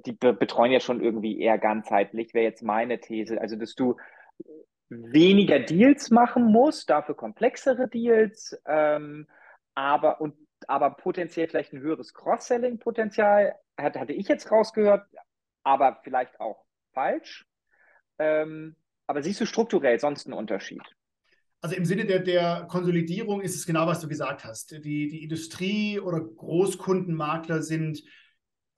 [0.06, 3.40] die betreuen ja schon irgendwie eher ganzheitlich, wäre jetzt meine These.
[3.40, 3.96] Also, dass du
[5.12, 9.26] weniger Deals machen muss, dafür komplexere Deals, ähm,
[9.74, 10.34] aber, und,
[10.68, 15.06] aber potenziell vielleicht ein höheres Cross-Selling-Potenzial, hatte ich jetzt rausgehört,
[15.64, 17.46] aber vielleicht auch falsch.
[18.18, 18.76] Ähm,
[19.06, 20.82] aber siehst du strukturell sonst einen Unterschied?
[21.60, 24.72] Also im Sinne der, der Konsolidierung ist es genau, was du gesagt hast.
[24.84, 28.02] Die, die Industrie- oder Großkundenmakler sind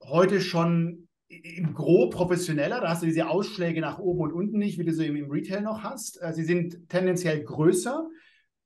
[0.01, 4.77] heute schon im Gro professioneller, da hast du diese Ausschläge nach oben und unten nicht,
[4.77, 6.21] wie du sie im, Retail noch hast.
[6.21, 8.07] Äh, sie sind tendenziell größer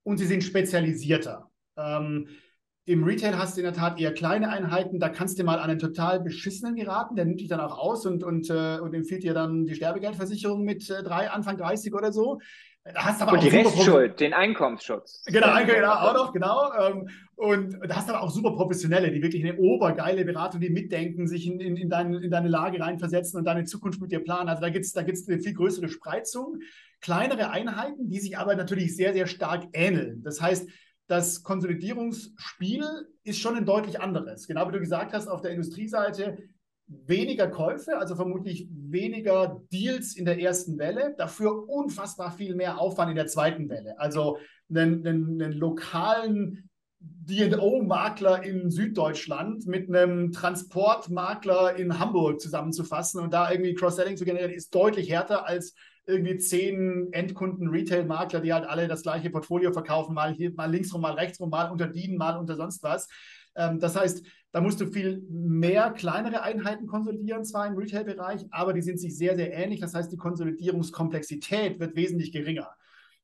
[0.02, 1.50] und sie sind spezialisierter.
[1.76, 2.28] Ähm,
[2.84, 5.70] Im Retail hast du in der Tat eher kleine Einheiten, da kannst du mal an
[5.70, 9.22] einen total beschissenen geraten, der nimmt dich dann auch aus und, und, äh, und empfiehlt
[9.22, 12.40] dir dann die Sterbegeldversicherung mit äh, drei, Anfang 30 oder so.
[12.94, 15.24] Hast aber und die Restschuld, den Einkommensschutz.
[15.26, 16.72] Genau, genau, auch noch, genau.
[16.78, 20.70] Ähm, und da hast du aber auch super Professionelle, die wirklich eine obergeile Beratung, die
[20.70, 24.20] mitdenken, sich in, in, in, deine, in deine Lage reinversetzen und deine Zukunft mit dir
[24.20, 24.48] planen.
[24.48, 26.58] Also da gibt es da gibt's eine viel größere Spreizung,
[27.00, 30.22] kleinere Einheiten, die sich aber natürlich sehr, sehr stark ähneln.
[30.22, 30.68] Das heißt,
[31.06, 32.84] das Konsolidierungsspiel
[33.24, 34.46] ist schon ein deutlich anderes.
[34.46, 36.38] Genau wie du gesagt hast, auf der Industrieseite
[36.90, 43.10] weniger Käufe, also vermutlich weniger Deals in der ersten Welle, dafür unfassbar viel mehr Aufwand
[43.10, 43.98] in der zweiten Welle.
[43.98, 46.68] Also einen, einen, einen lokalen
[47.00, 54.52] DO-Makler in Süddeutschland mit einem Transportmakler in Hamburg zusammenzufassen und da irgendwie Cross-Selling zu generieren,
[54.52, 55.74] ist deutlich härter als
[56.06, 61.02] irgendwie zehn Endkunden-Retail-Makler, die halt alle das gleiche Portfolio verkaufen, mal hier, mal links rum,
[61.02, 63.08] mal rechts rum, mal unter DIN, mal unter sonst was.
[63.56, 68.72] Ähm, das heißt, da musst du viel mehr kleinere Einheiten konsolidieren, zwar im Retail-Bereich, aber
[68.72, 69.80] die sind sich sehr, sehr ähnlich.
[69.80, 72.68] Das heißt, die Konsolidierungskomplexität wird wesentlich geringer.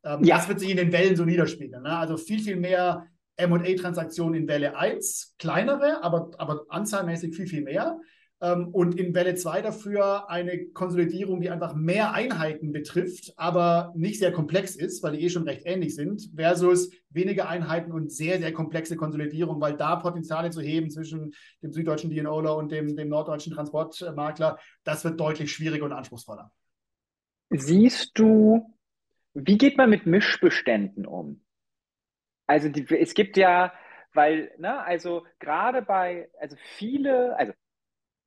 [0.05, 0.37] Ähm, ja.
[0.37, 1.83] Das wird sich in den Wellen so niederspiegeln.
[1.83, 1.97] Ne?
[1.97, 3.07] Also viel, viel mehr
[3.39, 7.99] MA-Transaktionen in Welle 1, kleinere, aber, aber anzahlmäßig viel, viel mehr.
[8.41, 14.19] Ähm, und in Welle 2 dafür eine Konsolidierung, die einfach mehr Einheiten betrifft, aber nicht
[14.19, 18.39] sehr komplex ist, weil die eh schon recht ähnlich sind, versus weniger Einheiten und sehr,
[18.39, 23.09] sehr komplexe Konsolidierung, weil da Potenziale zu heben zwischen dem süddeutschen DNOler und dem, dem
[23.09, 26.53] norddeutschen Transportmakler, das wird deutlich schwieriger und anspruchsvoller.
[27.49, 28.77] Siehst du,
[29.33, 31.43] wie geht man mit Mischbeständen um?
[32.47, 33.73] Also die, es gibt ja,
[34.13, 37.53] weil, ne, also gerade bei, also viele, also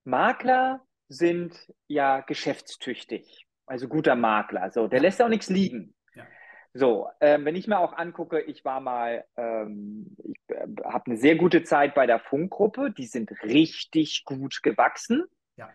[0.03, 4.71] Makler sind ja geschäftstüchtig, also guter Makler.
[4.71, 5.93] So, der lässt auch nichts liegen.
[6.13, 6.25] Ja.
[6.73, 11.17] So, ähm, wenn ich mir auch angucke, ich war mal, ähm, ich äh, habe eine
[11.17, 15.25] sehr gute Zeit bei der Funkgruppe, die sind richtig gut gewachsen.
[15.57, 15.69] Ja.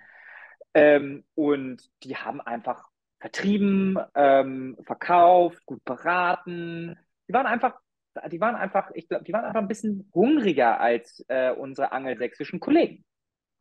[0.72, 2.88] Ähm, und die haben einfach
[3.20, 6.96] vertrieben, ähm, verkauft, gut beraten.
[7.28, 7.80] Die waren einfach,
[8.30, 12.60] die waren einfach, ich glaube, die waren einfach ein bisschen hungriger als äh, unsere angelsächsischen
[12.60, 13.04] Kollegen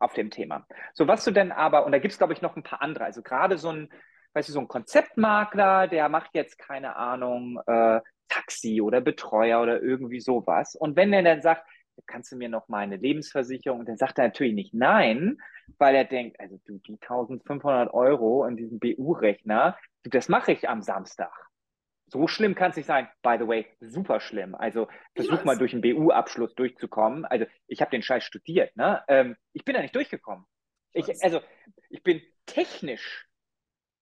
[0.04, 0.66] auf dem Thema.
[0.92, 3.04] So, was du denn aber, und da gibt es, glaube ich, noch ein paar andere,
[3.04, 3.88] also gerade so ein,
[4.34, 9.82] weißt du, so ein Konzeptmakler, der macht jetzt, keine Ahnung, äh, Taxi oder Betreuer oder
[9.82, 10.74] irgendwie sowas.
[10.74, 11.64] Und wenn er dann sagt,
[12.06, 13.84] kannst du mir noch mal eine Lebensversicherung?
[13.84, 15.38] Dann sagt er natürlich nicht nein,
[15.78, 20.82] weil er denkt, also du, die 1500 Euro in diesem BU-Rechner, das mache ich am
[20.82, 21.32] Samstag.
[22.14, 23.08] So schlimm kann es nicht sein.
[23.22, 24.54] By the way, super schlimm.
[24.54, 27.24] Also versuch mal durch einen BU-Abschluss durchzukommen.
[27.24, 28.76] Also ich habe den Scheiß studiert.
[28.76, 29.02] Ne?
[29.08, 30.44] Ähm, ich bin da nicht durchgekommen.
[30.92, 31.40] Ich, also
[31.90, 33.26] ich bin technisch,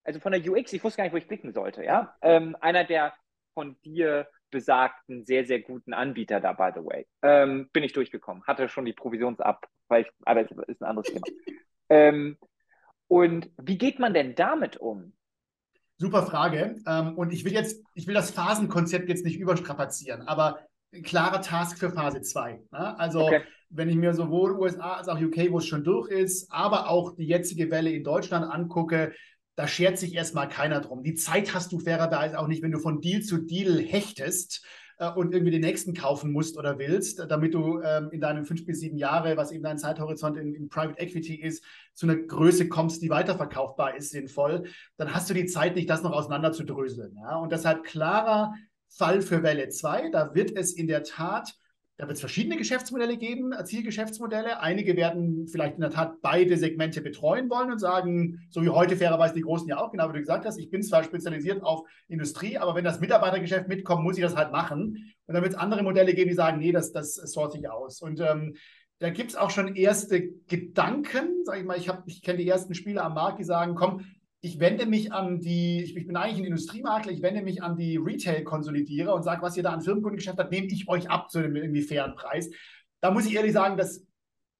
[0.04, 1.84] also von der UX, ich wusste gar nicht, wo ich klicken sollte.
[1.84, 3.14] Ja, ähm, einer der
[3.54, 7.06] von dir besagten sehr, sehr guten Anbieter da, by the way.
[7.22, 8.44] Ähm, bin ich durchgekommen.
[8.46, 11.24] Hatte schon die Provisionsab, weil ich, aber das ist ein anderes Thema.
[11.88, 12.36] ähm,
[13.08, 15.14] und wie geht man denn damit um?
[16.02, 16.82] Super Frage.
[16.84, 20.58] Ähm, und ich will jetzt, ich will das Phasenkonzept jetzt nicht überstrapazieren, aber
[21.04, 22.60] klarer Task für Phase 2.
[22.72, 22.98] Ne?
[22.98, 23.42] Also okay.
[23.70, 27.14] wenn ich mir sowohl USA als auch UK, wo es schon durch ist, aber auch
[27.14, 29.12] die jetzige Welle in Deutschland angucke,
[29.54, 31.04] da schert sich erstmal keiner drum.
[31.04, 34.66] Die Zeit hast du fairerweise auch nicht, wenn du von Deal zu Deal hechtest
[35.14, 38.80] und irgendwie den nächsten kaufen musst oder willst, damit du ähm, in deinen fünf bis
[38.80, 43.02] sieben Jahre, was eben dein Zeithorizont in, in, Private Equity ist, zu einer Größe kommst,
[43.02, 44.64] die weiterverkaufbar ist, sinnvoll,
[44.96, 47.16] dann hast du die Zeit nicht, das noch auseinander zu dröseln.
[47.16, 47.36] Ja?
[47.36, 48.54] Und deshalb klarer
[48.88, 50.10] Fall für Welle 2.
[50.10, 51.54] Da wird es in der Tat
[52.02, 54.58] da wird es verschiedene Geschäftsmodelle geben, Zielgeschäftsmodelle.
[54.58, 58.96] Einige werden vielleicht in der Tat beide Segmente betreuen wollen und sagen, so wie heute
[58.96, 61.88] fairerweise die Großen ja auch, genau wie du gesagt hast, ich bin zwar spezialisiert auf
[62.08, 65.14] Industrie, aber wenn das Mitarbeitergeschäft mitkommt, muss ich das halt machen.
[65.26, 68.02] Und dann wird es andere Modelle geben, die sagen, nee, das, das sorte ich aus.
[68.02, 68.56] Und ähm,
[68.98, 72.74] da gibt es auch schon erste Gedanken, sage ich mal, ich, ich kenne die ersten
[72.74, 74.06] Spieler am Markt, die sagen, komm,
[74.44, 77.96] ich wende mich an die, ich, bin eigentlich ein Industriemakler, ich wende mich an die
[77.96, 81.54] Retail-Konsolidierer und sage, was ihr da an Firmenkundengeschäft habt, nehme ich euch ab zu einem
[81.54, 82.50] irgendwie fairen Preis.
[83.00, 84.04] Da muss ich ehrlich sagen, das,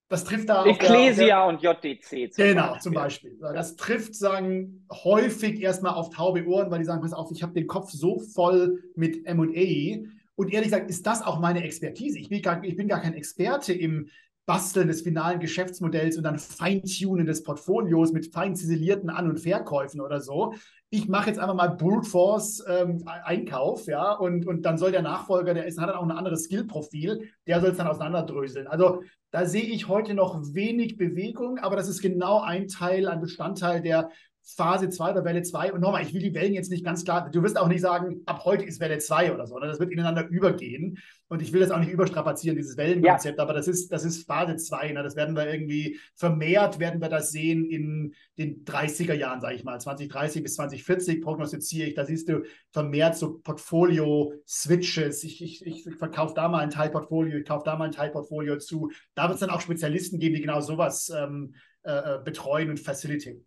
[0.09, 0.65] das trifft da.
[0.65, 2.33] Ecclesia und JDC.
[2.33, 2.81] Zum genau, Beispiel.
[2.81, 3.39] zum Beispiel.
[3.41, 7.53] Das trifft, sagen, häufig erstmal auf taube Ohren, weil die sagen, pass auf, ich habe
[7.53, 10.07] den Kopf so voll mit MA.
[10.37, 12.21] Und ehrlich gesagt, ist das auch meine Expertise.
[12.21, 14.09] Ich bin gar, ich bin gar kein Experte im
[14.45, 20.01] Basteln des finalen Geschäftsmodells und dann Feintunen des Portfolios mit fein ziselierten An- und Verkäufen
[20.01, 20.55] oder so.
[20.91, 25.03] Ich mache jetzt einfach mal Brute Force ähm, Einkauf, ja, und, und dann soll der
[25.03, 28.67] Nachfolger, der ist, hat dann auch ein anderes Skillprofil, der soll es dann auseinanderdröseln.
[28.67, 33.21] Also da sehe ich heute noch wenig Bewegung, aber das ist genau ein Teil, ein
[33.21, 34.11] Bestandteil der
[34.45, 35.73] Phase 2 oder Welle 2.
[35.73, 38.23] Und nochmal, ich will die Wellen jetzt nicht ganz klar, du wirst auch nicht sagen,
[38.27, 40.99] ab heute ist Welle 2 oder so, sondern das wird ineinander übergehen.
[41.29, 43.43] Und ich will das auch nicht überstrapazieren, dieses Wellenkonzept, ja.
[43.43, 44.93] aber das ist, das ist Phase 2.
[44.93, 45.03] Ne?
[45.03, 49.65] Das werden wir irgendwie vermehrt, werden wir das sehen in den 30er Jahren, sage ich
[49.65, 49.81] mal.
[49.81, 51.95] 2030 bis 2040 prognostiziere ich.
[51.95, 55.25] Da siehst du vermehrt so Portfolio-Switches.
[55.25, 58.91] Ich, ich, ich verkaufe da mal ein Teilportfolio, ich kaufe da mal ein Teilportfolio zu.
[59.15, 62.81] Da wird es dann auch Spezialisten geben, die genau sowas ähm, äh, äh betreuen und
[62.81, 63.47] facilitieren.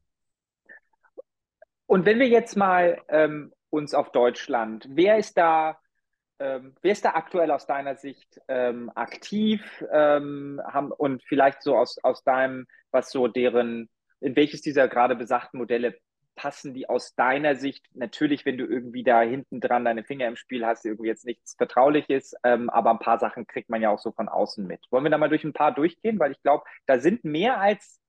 [1.95, 5.79] Und wenn wir jetzt mal ähm, uns auf Deutschland, wer ist da,
[6.39, 9.61] ähm, wer ist da aktuell aus deiner Sicht ähm, aktiv
[9.93, 13.87] ähm, haben, und vielleicht so aus, aus deinem, was so deren,
[14.19, 15.95] in welches dieser gerade besagten Modelle
[16.35, 17.85] passen die aus deiner Sicht?
[17.93, 21.55] Natürlich, wenn du irgendwie da hinten dran deine Finger im Spiel hast, irgendwie jetzt nichts
[21.55, 24.81] Vertrauliches, ähm, aber ein paar Sachen kriegt man ja auch so von außen mit.
[24.91, 26.19] Wollen wir da mal durch ein paar durchgehen?
[26.19, 28.01] Weil ich glaube, da sind mehr als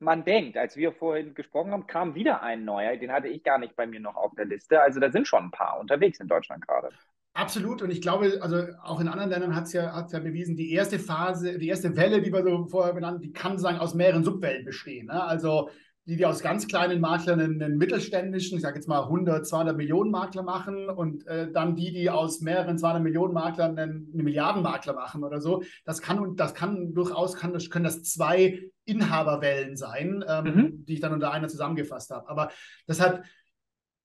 [0.00, 0.56] man denkt.
[0.56, 2.96] Als wir vorhin gesprochen haben, kam wieder ein neuer.
[2.96, 4.80] Den hatte ich gar nicht bei mir noch auf der Liste.
[4.80, 6.90] Also da sind schon ein paar unterwegs in Deutschland gerade.
[7.34, 7.80] Absolut.
[7.82, 10.98] Und ich glaube, also auch in anderen Ländern hat es ja, ja bewiesen, die erste
[10.98, 14.64] Phase, die erste Welle, die wir so vorher benannt, die kann sagen aus mehreren Subwellen
[14.64, 15.06] bestehen.
[15.06, 15.22] Ne?
[15.22, 15.70] Also
[16.06, 20.10] die, die aus ganz kleinen Maklern einen, mittelständischen, ich sage jetzt mal 100, 200 Millionen
[20.10, 24.94] Makler machen und äh, dann die, die aus mehreren 200 Millionen Maklern einen, einen Milliardenmakler
[24.94, 25.62] machen oder so.
[25.84, 30.84] Das kann das kann durchaus kann das können das zwei Inhaberwellen sein, ähm, mhm.
[30.84, 32.28] die ich dann unter einer zusammengefasst habe.
[32.28, 32.50] Aber
[32.86, 33.22] das hat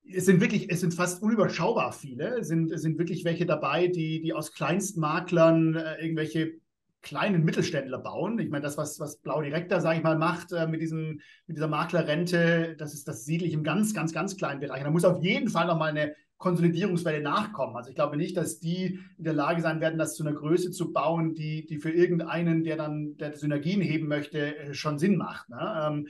[0.07, 2.39] es sind wirklich, es sind fast unüberschaubar viele.
[2.39, 6.59] Es sind, es sind wirklich welche dabei, die, die aus Kleinstmaklern äh, irgendwelche
[7.01, 8.39] kleinen Mittelständler bauen.
[8.39, 11.57] Ich meine, das, was, was Blau Direkter, sage ich mal, macht äh, mit, diesem, mit
[11.57, 14.83] dieser Maklerrente, das ist das siedlich im ganz, ganz, ganz kleinen Bereich.
[14.83, 17.75] Da muss auf jeden Fall noch mal eine Konsolidierungswelle nachkommen.
[17.75, 20.71] Also ich glaube nicht, dass die in der Lage sein werden, das zu einer Größe
[20.71, 25.17] zu bauen, die, die für irgendeinen, der dann der Synergien heben möchte, äh, schon Sinn
[25.17, 25.49] macht.
[25.49, 25.83] Ne?
[25.87, 26.07] Ähm,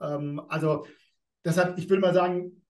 [0.00, 0.86] ähm, also
[1.44, 2.61] deshalb, ich würde mal sagen,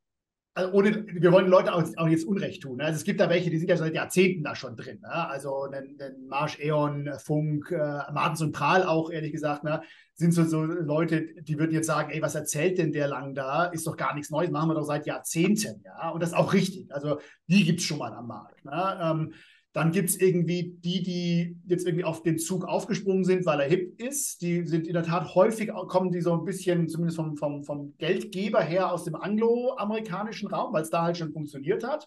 [0.54, 2.76] also ohne, wir wollen Leute auch, auch, jetzt Unrecht tun.
[2.76, 2.84] Ne?
[2.84, 5.00] Also es gibt da welche, die sind ja seit Jahrzehnten da schon drin.
[5.00, 5.10] Ne?
[5.10, 9.82] Also ein, ein Marsch, Eon, Funk, äh, Martens und Prahl auch, ehrlich gesagt, ne?
[10.14, 13.64] sind so, so Leute, die würden jetzt sagen, ey, was erzählt denn der lang da?
[13.64, 15.82] Ist doch gar nichts Neues, machen wir doch seit Jahrzehnten.
[15.84, 16.10] ja.
[16.10, 16.92] Und das ist auch richtig.
[16.92, 18.62] Also die gibt es schon mal am Markt.
[18.64, 18.98] Ne?
[19.02, 19.32] Ähm,
[19.72, 23.68] dann gibt es irgendwie die, die jetzt irgendwie auf den Zug aufgesprungen sind, weil er
[23.68, 24.42] hip ist.
[24.42, 27.94] Die sind in der Tat häufig, kommen die so ein bisschen, zumindest vom, vom, vom
[27.96, 32.06] Geldgeber her, aus dem angloamerikanischen Raum, weil es da halt schon funktioniert hat.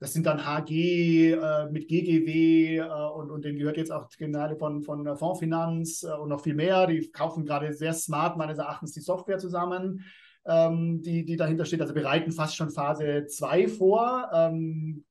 [0.00, 2.82] Das sind dann HG äh, mit GGW äh,
[3.14, 6.86] und, und denen gehört jetzt auch Generale von, von Fondsfinanz äh, und noch viel mehr.
[6.86, 10.02] Die kaufen gerade sehr smart meines Erachtens die Software zusammen,
[10.46, 11.82] ähm, die, die dahinter steht.
[11.82, 14.28] Also bereiten fast schon Phase 2 vor.
[14.34, 15.04] Ähm,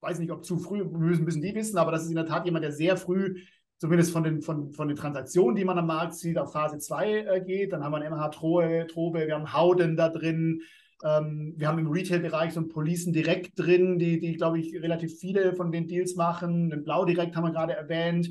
[0.00, 2.44] weiß nicht, ob zu früh, müssen, müssen die wissen, aber das ist in der Tat
[2.44, 3.42] jemand, der sehr früh,
[3.78, 7.12] zumindest von den, von, von den Transaktionen, die man am Markt sieht, auf Phase 2
[7.12, 7.72] äh, geht.
[7.72, 10.62] Dann haben wir einen MH Trobe, Trobe wir haben Howden da drin.
[11.04, 15.18] Ähm, wir haben im Retail-Bereich so einen Policen direkt drin, die, die glaube ich, relativ
[15.18, 16.70] viele von den Deals machen.
[16.70, 18.30] Den Blau direkt haben wir gerade erwähnt.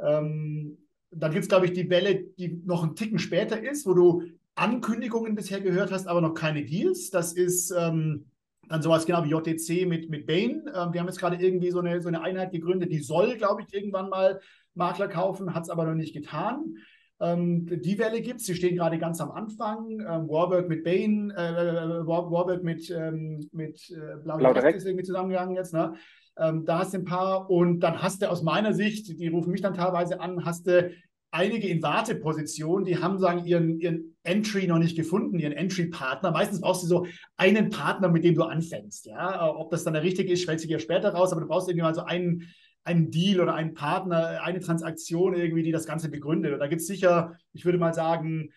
[0.00, 0.78] Ähm,
[1.10, 4.22] dann gibt es, glaube ich, die Welle, die noch einen Ticken später ist, wo du
[4.56, 7.10] Ankündigungen bisher gehört hast, aber noch keine Deals.
[7.10, 8.26] Das ist ähm,
[8.68, 10.62] dann sowas genau wie JTC mit, mit Bain.
[10.74, 13.62] Ähm, die haben jetzt gerade irgendwie so eine, so eine Einheit gegründet, die soll, glaube
[13.62, 14.40] ich, irgendwann mal
[14.74, 16.76] Makler kaufen, hat es aber noch nicht getan.
[17.20, 20.00] Ähm, die Welle gibt es, die stehen gerade ganz am Anfang.
[20.00, 25.04] Ähm, Warburg mit Bain, äh, Warburg mit, ähm, mit äh, Blau, Blau direkt ist irgendwie
[25.04, 25.74] zusammengegangen jetzt.
[25.74, 25.94] Ne?
[26.38, 29.50] Ähm, da hast du ein paar und dann hast du aus meiner Sicht, die rufen
[29.50, 30.92] mich dann teilweise an, hast du
[31.30, 36.30] einige in Warteposition, die haben sagen ihren, ihren Entry noch nicht gefunden, ihren Entry-Partner.
[36.30, 37.06] Meistens brauchst du so
[37.36, 39.06] einen Partner, mit dem du anfängst.
[39.06, 41.68] Ja, ob das dann der richtige ist, stellt sich ja später raus, aber du brauchst
[41.68, 42.48] irgendwie mal so einen,
[42.84, 46.54] einen Deal oder einen Partner, eine Transaktion irgendwie, die das Ganze begründet.
[46.54, 48.50] Und da gibt es sicher, ich würde mal sagen,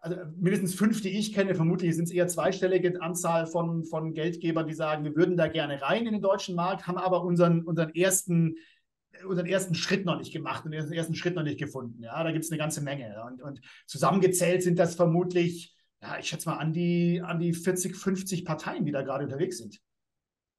[0.00, 4.66] also mindestens fünf, die ich kenne, vermutlich sind es eher zweistellige Anzahl von, von Geldgebern,
[4.66, 7.94] die sagen, wir würden da gerne rein in den deutschen Markt, haben aber unseren, unseren
[7.94, 8.56] ersten
[9.26, 12.02] unseren ersten Schritt noch nicht gemacht und den ersten Schritt noch nicht gefunden.
[12.02, 13.22] Ja, da gibt es eine ganze Menge.
[13.24, 17.96] Und, und zusammengezählt sind das vermutlich, ja, ich schätze mal an die, an die 40,
[17.96, 19.80] 50 Parteien, die da gerade unterwegs sind.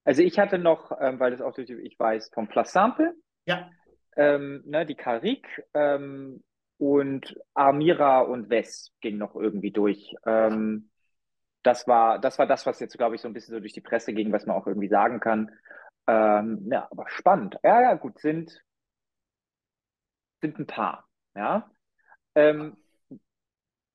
[0.04, 3.14] Also ich hatte noch, ähm, weil das auch durch, ich weiß, vom Plus Sample,
[3.46, 3.70] ja.
[4.16, 6.44] ähm, ne, die Karik ähm,
[6.78, 10.16] und Amira und Wes ging noch irgendwie durch.
[10.26, 10.90] Ähm,
[11.64, 13.82] das war, das war das, was jetzt, glaube ich, so ein bisschen so durch die
[13.82, 15.52] Presse ging, was man auch irgendwie sagen kann.
[16.10, 17.60] Ähm, ja, aber spannend.
[17.64, 18.64] Ja, ja, gut, sind,
[20.42, 21.08] sind ein paar.
[21.36, 21.70] Ja.
[22.34, 22.78] Ähm,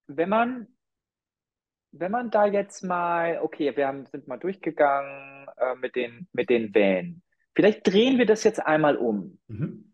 [0.07, 0.69] wenn man,
[1.91, 6.51] wenn man da jetzt mal, okay, wir haben, sind mal durchgegangen äh, mit, den, mit
[6.51, 7.23] den Van.
[7.57, 9.41] Vielleicht drehen wir das jetzt einmal um.
[9.49, 9.93] Mhm.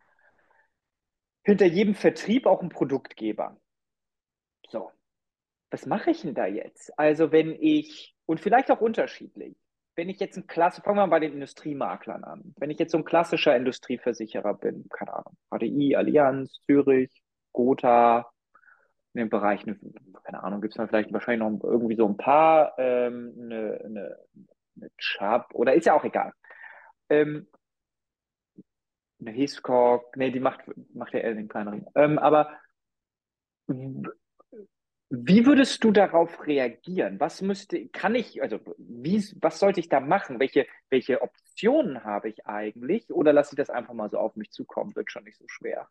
[1.43, 3.59] Hinter jedem Vertrieb auch ein Produktgeber.
[4.69, 4.93] So,
[5.71, 6.99] was mache ich denn da jetzt?
[6.99, 9.57] Also, wenn ich, und vielleicht auch unterschiedlich,
[9.97, 12.55] wenn ich jetzt ein klasse, fangen wir mal bei den Industriemaklern an.
[12.57, 17.23] Wenn ich jetzt so ein klassischer Industrieversicherer bin, keine Ahnung, HDI, Allianz, Zürich,
[17.53, 18.31] Gotha,
[19.13, 19.65] in dem Bereich,
[20.25, 24.19] keine Ahnung, gibt es dann vielleicht wahrscheinlich noch irgendwie so ein paar, ähm, eine, eine,
[24.77, 26.33] eine Chubb oder ist ja auch egal.
[27.09, 27.49] Ähm,
[29.21, 30.61] eine Hiscock, nee, die macht,
[30.95, 31.87] macht ja eher den kleineren.
[31.95, 32.51] Ähm, aber
[35.11, 37.19] wie würdest du darauf reagieren?
[37.19, 40.39] Was müsste, kann ich, also wie, was sollte ich da machen?
[40.39, 43.11] Welche, welche Optionen habe ich eigentlich?
[43.13, 44.95] Oder lasse ich das einfach mal so auf mich zukommen?
[44.95, 45.89] Wird schon nicht so schwer.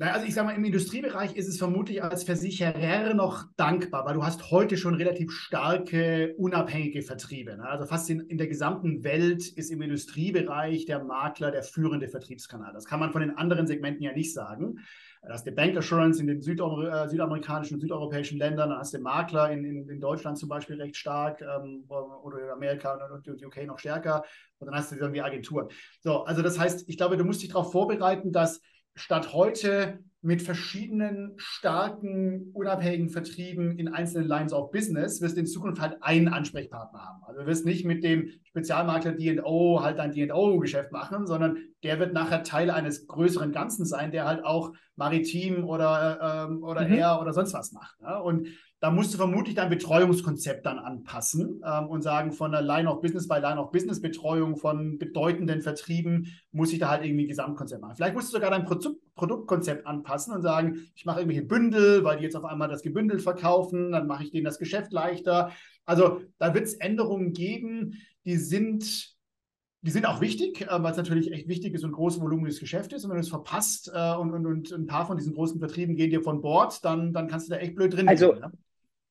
[0.00, 4.22] Also ich sage mal, im Industriebereich ist es vermutlich als Versicherer noch dankbar, weil du
[4.22, 7.56] hast heute schon relativ starke, unabhängige Vertriebe.
[7.56, 7.68] Ne?
[7.68, 12.72] Also fast in, in der gesamten Welt ist im Industriebereich der Makler der führende Vertriebskanal.
[12.72, 14.78] Das kann man von den anderen Segmenten ja nicht sagen.
[15.22, 18.94] Da hast du Bank Assurance in den Südamer äh, südamerikanischen und südeuropäischen Ländern, dann hast
[18.94, 23.26] du Makler in, in, in Deutschland zum Beispiel recht stark ähm, oder in Amerika und
[23.26, 24.22] UK noch stärker
[24.60, 25.68] und dann hast du die Agenturen.
[26.00, 28.60] So, also das heißt, ich glaube, du musst dich darauf vorbereiten, dass
[28.94, 35.46] statt heute mit verschiedenen starken, unabhängigen Vertrieben in einzelnen Lines of Business wirst du in
[35.46, 37.22] Zukunft halt einen Ansprechpartner haben.
[37.24, 42.14] Also du wirst nicht mit dem Spezialmakler D&O halt dein D&O-Geschäft machen, sondern der wird
[42.14, 46.94] nachher Teil eines größeren Ganzen sein, der halt auch maritim oder, ähm, oder mhm.
[46.94, 48.00] Air oder sonst was macht.
[48.00, 48.20] Ne?
[48.20, 48.48] Und
[48.80, 53.00] da musst du vermutlich dein Betreuungskonzept dann anpassen ähm, und sagen, von der Line of
[53.00, 57.28] Business bei Line of Business Betreuung von bedeutenden Vertrieben muss ich da halt irgendwie ein
[57.28, 57.96] Gesamtkonzept machen.
[57.96, 58.78] Vielleicht musst du sogar dein Pro
[59.16, 63.20] Produktkonzept anpassen und sagen, ich mache irgendwelche Bündel, weil die jetzt auf einmal das gebündelt
[63.20, 65.50] verkaufen, dann mache ich denen das Geschäft leichter.
[65.84, 69.16] Also da wird es Änderungen geben, die sind
[69.82, 72.92] die sind auch wichtig, äh, weil es natürlich echt wichtig ist und großes volumiges Geschäft
[72.92, 73.04] ist.
[73.04, 75.96] Und wenn du es verpasst äh, und, und, und, ein paar von diesen großen Vertrieben
[75.96, 78.40] gehen dir von Bord, dann, dann kannst du da echt blöd drin also, sein.
[78.40, 78.52] Ne?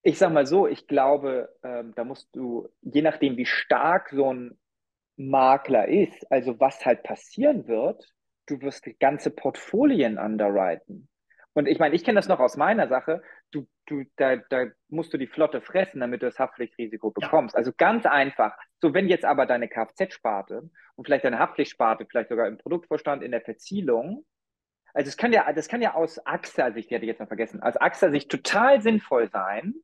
[0.07, 4.33] Ich sag mal so, ich glaube, ähm, da musst du, je nachdem, wie stark so
[4.33, 4.57] ein
[5.17, 8.09] Makler ist, also was halt passieren wird,
[8.45, 11.09] du wirst ganze Portfolien underwriten.
[11.51, 13.21] Und ich meine, ich kenne das noch aus meiner Sache.
[13.51, 17.55] Du, du, da, da musst du die Flotte fressen, damit du das Haftpflichtrisiko bekommst.
[17.55, 17.57] Ja.
[17.57, 18.55] Also ganz einfach.
[18.79, 23.31] So, wenn jetzt aber deine Kfz-Sparte und vielleicht deine Haftpflichtsparte, vielleicht sogar im Produktvorstand, in
[23.31, 24.25] der Verzielung,
[24.93, 27.61] also es kann ja, das kann ja aus AXA-Sicht, die hatte ich jetzt mal vergessen,
[27.61, 29.75] aus AXA-Sicht total sinnvoll sein.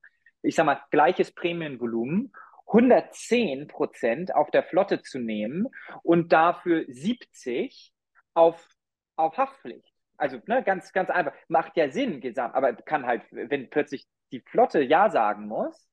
[0.43, 2.33] Ich sag mal, gleiches Prämienvolumen
[2.67, 5.67] 110 Prozent auf der Flotte zu nehmen
[6.01, 7.93] und dafür 70
[8.33, 8.67] auf,
[9.15, 9.93] auf Haftpflicht.
[10.17, 11.33] Also ne, ganz, ganz einfach.
[11.47, 15.87] Macht ja Sinn, gesamt, aber kann halt, wenn plötzlich die Flotte Ja sagen muss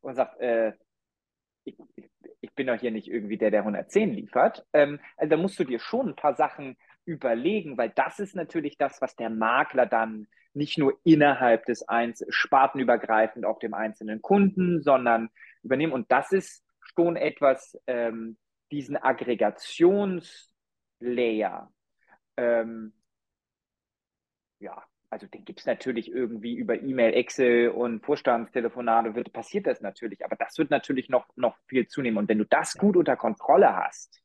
[0.00, 0.72] und sagt, äh,
[1.64, 1.76] ich,
[2.40, 5.64] ich, bin doch hier nicht irgendwie der, der 110 liefert, ähm, also da musst du
[5.64, 6.76] dir schon ein paar Sachen
[7.06, 12.24] überlegen, weil das ist natürlich das, was der Makler dann nicht nur innerhalb des eins
[12.28, 15.28] spartenübergreifend auf dem einzelnen Kunden, sondern
[15.62, 15.92] übernehmen.
[15.92, 18.38] Und das ist schon etwas, ähm,
[18.70, 21.70] diesen Aggregationslayer,
[22.36, 22.92] ähm,
[24.58, 29.80] ja, also den gibt es natürlich irgendwie über E-Mail, Excel und Vorstandstelefonate, wird, passiert das
[29.80, 32.18] natürlich, aber das wird natürlich noch, noch viel zunehmen.
[32.18, 34.20] Und wenn du das gut unter Kontrolle hast,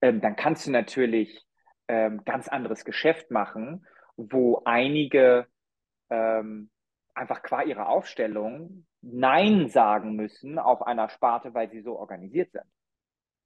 [0.00, 1.44] ähm, dann kannst du natürlich
[1.90, 3.84] ähm, ganz anderes Geschäft machen,
[4.16, 5.46] wo einige
[6.08, 6.70] ähm,
[7.14, 12.64] einfach qua ihrer Aufstellung Nein sagen müssen auf einer Sparte, weil sie so organisiert sind.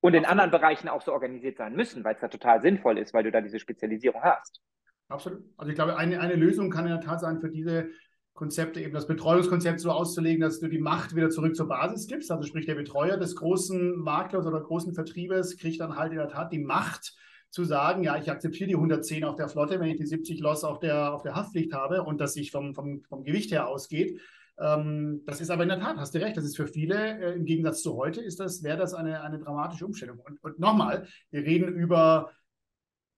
[0.00, 3.14] Und in anderen Bereichen auch so organisiert sein müssen, weil es da total sinnvoll ist,
[3.14, 4.60] weil du da diese Spezialisierung hast.
[5.08, 5.42] Absolut.
[5.56, 7.88] Also ich glaube, eine, eine Lösung kann in der Tat sein, für diese
[8.34, 12.30] Konzepte eben das Betreuungskonzept so auszulegen, dass du die Macht wieder zurück zur Basis gibst.
[12.30, 16.28] Also sprich, der Betreuer des großen Maklers oder großen Vertriebes kriegt dann halt in der
[16.28, 17.16] Tat die Macht
[17.54, 20.64] zu sagen, ja, ich akzeptiere die 110 auf der Flotte, wenn ich die 70 Loss
[20.64, 24.20] auf der, auf der Haftpflicht habe und das sich vom, vom, vom Gewicht her ausgeht.
[24.58, 27.34] Ähm, das ist aber in der Tat, hast du recht, das ist für viele, äh,
[27.34, 30.18] im Gegensatz zu heute, ist das, wäre das eine, eine dramatische Umstellung.
[30.18, 32.32] Und, und nochmal, wir reden über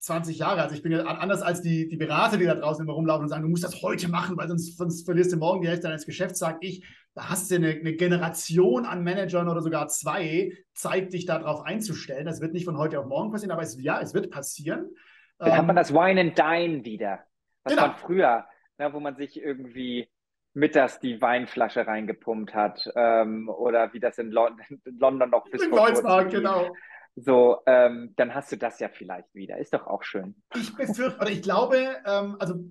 [0.06, 0.62] 20 Jahre.
[0.62, 3.28] Also ich bin ja anders als die, die Berater, die da draußen immer rumlaufen und
[3.28, 6.06] sagen, du musst das heute machen, weil sonst, sonst verlierst du morgen die Hälfte deines
[6.06, 11.12] Geschäfts, sage ich, da hast du eine, eine, Generation an Managern oder sogar zwei, Zeit
[11.12, 12.26] dich darauf einzustellen.
[12.26, 14.94] Das wird nicht von heute auf morgen passieren, aber es, ja, es wird passieren.
[15.38, 17.20] Dann ähm, hat man das Wine and Dine wieder.
[17.64, 17.86] Was genau.
[17.88, 18.46] von früher,
[18.78, 20.08] ne, wo man sich irgendwie
[20.52, 25.62] mittags die Weinflasche reingepumpt hat ähm, oder wie das in, London, in London noch bis
[25.62, 26.74] in vor kurzem genau.
[27.16, 29.56] So, ähm, dann hast du das ja vielleicht wieder.
[29.56, 30.34] Ist doch auch schön.
[30.54, 32.62] Ich befürchte, oder ich glaube, ähm, also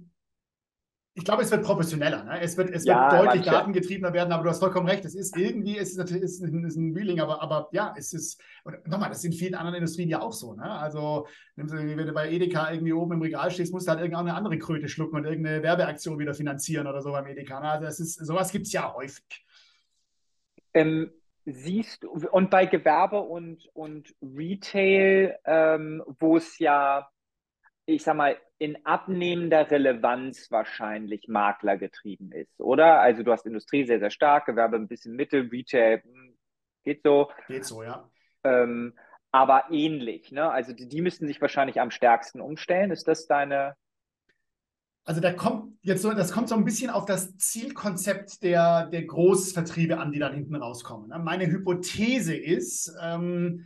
[1.18, 2.26] ich glaube, es wird professioneller.
[2.26, 2.42] Ne?
[2.42, 3.50] Es wird, es ja, wird deutlich manche.
[3.50, 5.06] datengetriebener werden, aber du hast vollkommen recht.
[5.06, 8.12] Es ist irgendwie, es ist natürlich ist ein, ist ein Wheeling, aber, aber ja, es
[8.12, 10.54] ist, und nochmal, das ist in vielen anderen Industrien ja auch so.
[10.54, 10.70] Ne?
[10.70, 11.26] Also,
[11.56, 11.68] wenn
[11.98, 15.16] du bei Edeka irgendwie oben im Regal stehst, musst du halt irgendeine andere Kröte schlucken
[15.16, 17.62] und irgendeine Werbeaktion wieder finanzieren oder so beim Edeka.
[17.62, 17.70] Ne?
[17.70, 19.24] Also, es ist, sowas gibt es ja häufig.
[20.74, 21.12] Ähm,
[21.46, 27.10] siehst du, und bei Gewerbe und, und Retail, ähm, wo es ja,
[27.86, 33.00] ich sag mal, in abnehmender Relevanz wahrscheinlich maklergetrieben ist, oder?
[33.00, 36.38] Also du hast Industrie sehr, sehr stark, Gewerbe ein bisschen mittel, Retail hm,
[36.84, 37.30] geht so.
[37.48, 38.10] Geht so, ja.
[38.44, 38.94] Ähm,
[39.32, 40.50] aber ähnlich, ne?
[40.50, 42.92] Also die, die müssten sich wahrscheinlich am stärksten umstellen.
[42.92, 43.76] Ist das deine,
[45.06, 49.06] also da kommt jetzt so, das kommt so ein bisschen auf das Zielkonzept der, der
[49.06, 51.10] Großvertriebe an, die dann hinten rauskommen.
[51.10, 51.20] Ne?
[51.20, 53.66] Meine Hypothese ist, ähm,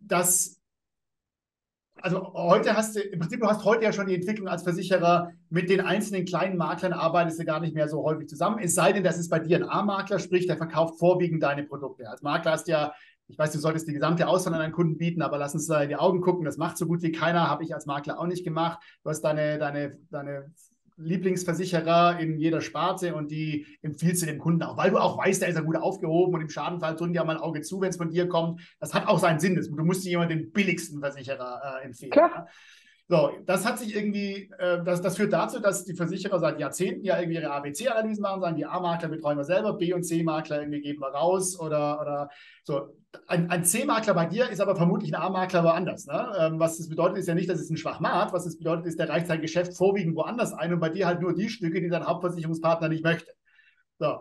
[0.00, 0.62] dass
[2.02, 5.30] also heute hast du, im Prinzip, du hast heute ja schon die Entwicklung als Versicherer
[5.50, 8.58] mit den einzelnen kleinen Maklern arbeitest du gar nicht mehr so häufig zusammen.
[8.60, 12.08] Es sei denn, das ist bei dir ein A-Makler, sprich, der verkauft vorwiegend deine Produkte.
[12.08, 12.92] Als Makler hast du ja
[13.32, 15.82] ich weiß, du solltest die gesamte Auswahl an deinen Kunden bieten, aber lass uns da
[15.82, 16.44] in die Augen gucken.
[16.44, 18.78] Das macht so gut wie keiner, habe ich als Makler auch nicht gemacht.
[19.02, 20.52] Du hast deine, deine, deine
[20.98, 25.40] Lieblingsversicherer in jeder Sparte und die empfiehlst du dem Kunden auch, weil du auch weißt,
[25.40, 27.80] der ist ja gut aufgehoben und im Schadenfall drücken die auch mal ein Auge zu,
[27.80, 28.60] wenn es von dir kommt.
[28.80, 29.54] Das hat auch seinen Sinn.
[29.54, 32.12] Du musst dir jemand den billigsten Versicherer äh, empfehlen.
[32.12, 32.30] Klar.
[32.34, 32.46] Ja?
[33.08, 37.04] So, das hat sich irgendwie, äh, das, das führt dazu, dass die Versicherer seit Jahrzehnten
[37.04, 40.80] ja irgendwie ihre ABC-Analysen machen, sagen, die A-Makler betreuen wir selber, B- und C-Makler irgendwie
[40.80, 42.30] geben wir raus oder, oder
[42.62, 42.94] so.
[43.26, 46.06] Ein, ein C-Makler bei dir ist aber vermutlich ein A-Makler woanders.
[46.06, 46.32] Ne?
[46.38, 48.32] Ähm, was das bedeutet, ist ja nicht, dass es ein Schwachmat.
[48.32, 51.20] Was das bedeutet, ist, der reicht sein Geschäft vorwiegend woanders ein und bei dir halt
[51.20, 53.32] nur die Stücke, die dein Hauptversicherungspartner nicht möchte.
[53.98, 54.20] So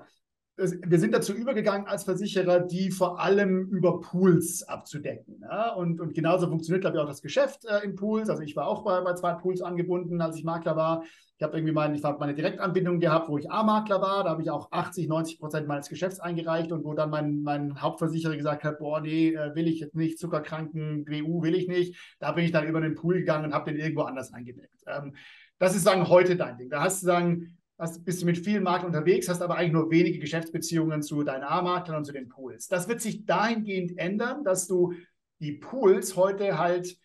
[0.62, 5.42] wir sind dazu übergegangen als Versicherer, die vor allem über Pools abzudecken.
[5.42, 5.74] Ja?
[5.74, 8.30] Und, und genauso funktioniert, glaube ich, auch das Geschäft äh, in Pools.
[8.30, 11.04] Also ich war auch bei, bei zwei Pools angebunden, als ich Makler war.
[11.38, 14.24] Ich habe irgendwie mein, ich hab meine Direktanbindung gehabt, wo ich A-Makler war.
[14.24, 17.82] Da habe ich auch 80, 90 Prozent meines Geschäfts eingereicht und wo dann mein, mein
[17.82, 21.96] Hauptversicherer gesagt hat, boah, nee, äh, will ich jetzt nicht, Zuckerkranken, GU will ich nicht.
[22.20, 24.84] Da bin ich dann über den Pool gegangen und habe den irgendwo anders eingedeckt.
[24.86, 25.16] Ähm,
[25.58, 26.70] das ist sagen heute dein Ding.
[26.70, 29.92] Da hast du sagen, hast, bist du mit vielen Maklern unterwegs, hast aber eigentlich nur
[29.92, 32.68] wenige Geschäftsbeziehungen zu deinen A-Maklern und zu den Pools.
[32.68, 34.94] Das wird sich dahingehend ändern, dass du
[35.40, 36.98] die Pools heute halt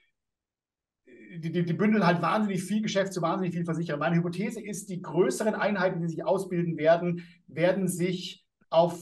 [1.39, 3.97] die, die, die, bündeln halt wahnsinnig viel Geschäft zu wahnsinnig viel Versicherer.
[3.99, 8.99] Meine Hypothese ist, die größeren Einheiten, die sich ausbilden werden, werden sich auf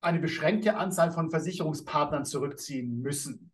[0.00, 3.52] eine beschränkte Anzahl von Versicherungspartnern zurückziehen müssen.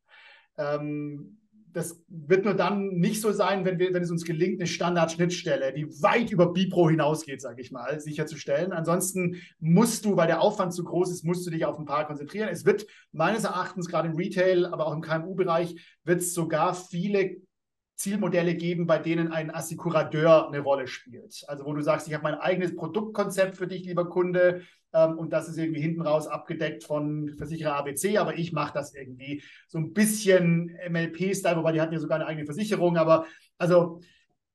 [0.59, 1.42] Ähm,
[1.73, 5.73] das wird nur dann nicht so sein, wenn, wir, wenn es uns gelingt, eine Standardschnittstelle,
[5.73, 8.73] die weit über Bipro hinausgeht, sage ich mal, sicherzustellen.
[8.73, 12.07] Ansonsten musst du, weil der Aufwand zu groß ist, musst du dich auf ein paar
[12.07, 12.49] konzentrieren.
[12.49, 17.37] Es wird meines Erachtens gerade im Retail, aber auch im KMU-Bereich, wird es sogar viele
[18.03, 21.45] Zielmodelle geben, bei denen ein Assikurateur eine Rolle spielt.
[21.47, 25.33] Also wo du sagst, ich habe mein eigenes Produktkonzept für dich, lieber Kunde, ähm, und
[25.33, 29.79] das ist irgendwie hinten raus abgedeckt von Versicherer ABC, aber ich mache das irgendwie so
[29.79, 33.27] ein bisschen MLP-Style, wobei die hatten ja sogar eine eigene Versicherung, aber
[33.57, 34.01] also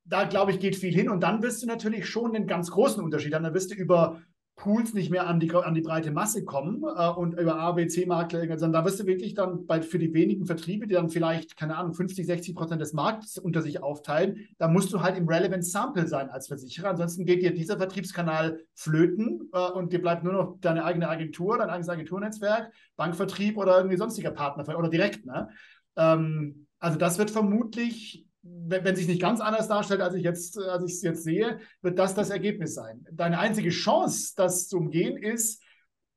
[0.03, 3.03] da glaube ich, geht viel hin und dann wirst du natürlich schon einen ganz großen
[3.03, 3.43] Unterschied haben.
[3.43, 4.21] Dann wirst du über
[4.57, 7.87] Pools nicht mehr an die, an die breite Masse kommen äh, und über A, B,
[7.87, 11.55] C-Makler, sondern da wirst du wirklich dann bei, für die wenigen Vertriebe, die dann vielleicht,
[11.55, 15.27] keine Ahnung, 50, 60 Prozent des Marktes unter sich aufteilen, da musst du halt im
[15.29, 16.89] Relevant Sample sein als Versicherer.
[16.89, 21.59] Ansonsten geht dir dieser Vertriebskanal flöten äh, und dir bleibt nur noch deine eigene Agentur,
[21.59, 25.23] dein eigenes Agenturnetzwerk, Bankvertrieb oder irgendwie sonstiger Partner oder direkt.
[25.23, 25.49] Ne?
[25.95, 28.26] Ähm, also das wird vermutlich
[28.67, 31.59] wenn, wenn sich nicht ganz anders darstellt, als ich jetzt, als ich es jetzt sehe,
[31.81, 33.05] wird das das Ergebnis sein.
[33.11, 35.63] Deine einzige Chance, das zu umgehen, ist,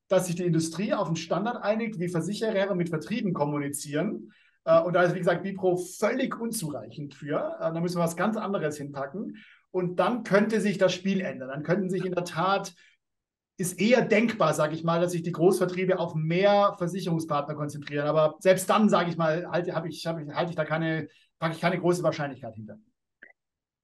[0.08, 4.32] dass sich die Industrie auf einen Standard einigt, wie Versicherer mit Vertrieben kommunizieren.
[4.64, 7.56] Äh, und da ist, wie gesagt, Bipro völlig unzureichend für.
[7.60, 9.36] Äh, da müssen wir was ganz anderes hinpacken.
[9.70, 11.48] Und dann könnte sich das Spiel ändern.
[11.48, 12.74] Dann könnten sich in der Tat,
[13.60, 18.06] ist eher denkbar, sage ich mal, dass sich die Großvertriebe auf mehr Versicherungspartner konzentrieren.
[18.06, 21.08] Aber selbst dann, sage ich mal, halte, ich, hab ich, halte ich da keine
[21.40, 22.78] packe ich keine große Wahrscheinlichkeit hinter.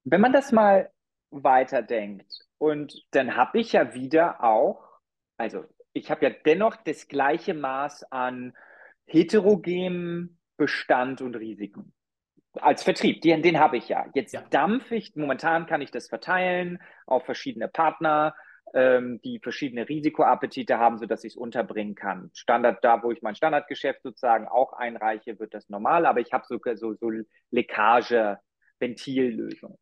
[0.05, 0.91] Wenn man das mal
[1.31, 5.01] weiterdenkt und dann habe ich ja wieder auch,
[5.37, 8.55] also ich habe ja dennoch das gleiche Maß an
[9.07, 11.93] heterogenem Bestand und Risiken.
[12.53, 14.07] Als Vertrieb, den, den habe ich ja.
[14.14, 14.43] Jetzt ja.
[14.43, 18.35] dampfe ich, momentan kann ich das verteilen auf verschiedene Partner,
[18.77, 22.31] ähm, die verschiedene Risikoappetite haben, sodass ich es unterbringen kann.
[22.35, 26.45] Standard, da wo ich mein Standardgeschäft sozusagen auch einreiche, wird das normal, aber ich habe
[26.47, 27.11] sogar so, so
[27.51, 29.79] Leckage-Ventillösungen.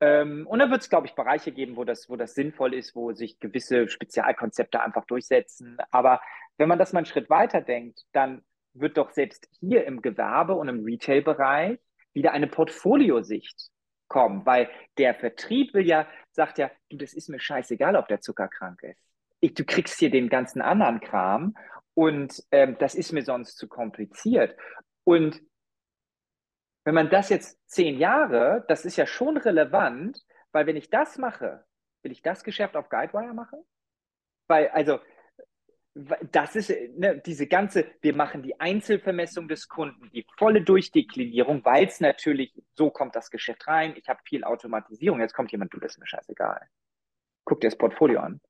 [0.00, 2.96] Ähm, und da wird es, glaube ich, Bereiche geben, wo das, wo das sinnvoll ist,
[2.96, 5.76] wo sich gewisse Spezialkonzepte einfach durchsetzen.
[5.90, 6.22] Aber
[6.56, 8.40] wenn man das mal einen Schritt weiter denkt, dann
[8.72, 11.78] wird doch selbst hier im Gewerbe und im Retail-Bereich
[12.14, 13.68] wieder eine Portfoliosicht
[14.08, 18.20] kommen, weil der Vertrieb will ja, sagt ja, du, das ist mir scheißegal, ob der
[18.20, 19.02] Zucker krank ist.
[19.40, 21.56] Ich, du kriegst hier den ganzen anderen Kram
[21.94, 24.56] und ähm, das ist mir sonst zu kompliziert.
[25.04, 25.42] Und
[26.84, 31.18] wenn man das jetzt zehn Jahre, das ist ja schon relevant, weil wenn ich das
[31.18, 31.64] mache,
[32.02, 33.58] will ich das Geschäft auf Guidewire machen?
[34.46, 35.00] Weil, also,
[36.30, 41.86] das ist ne, diese ganze, wir machen die Einzelvermessung des Kunden, die volle Durchdeklinierung, weil
[41.86, 45.80] es natürlich, so kommt das Geschäft rein, ich habe viel Automatisierung, jetzt kommt jemand, du,
[45.80, 46.60] das ist mir scheißegal.
[47.44, 48.42] Guck dir das Portfolio an.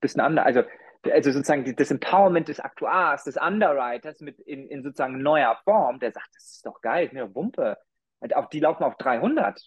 [0.00, 0.62] Bisschen anders, also,
[1.10, 6.12] also sozusagen das Empowerment des Aktuars, des Underwriters mit in, in sozusagen neuer Form, der
[6.12, 7.78] sagt, das ist doch geil, mir Wumpe.
[8.52, 9.60] Die laufen auf 300.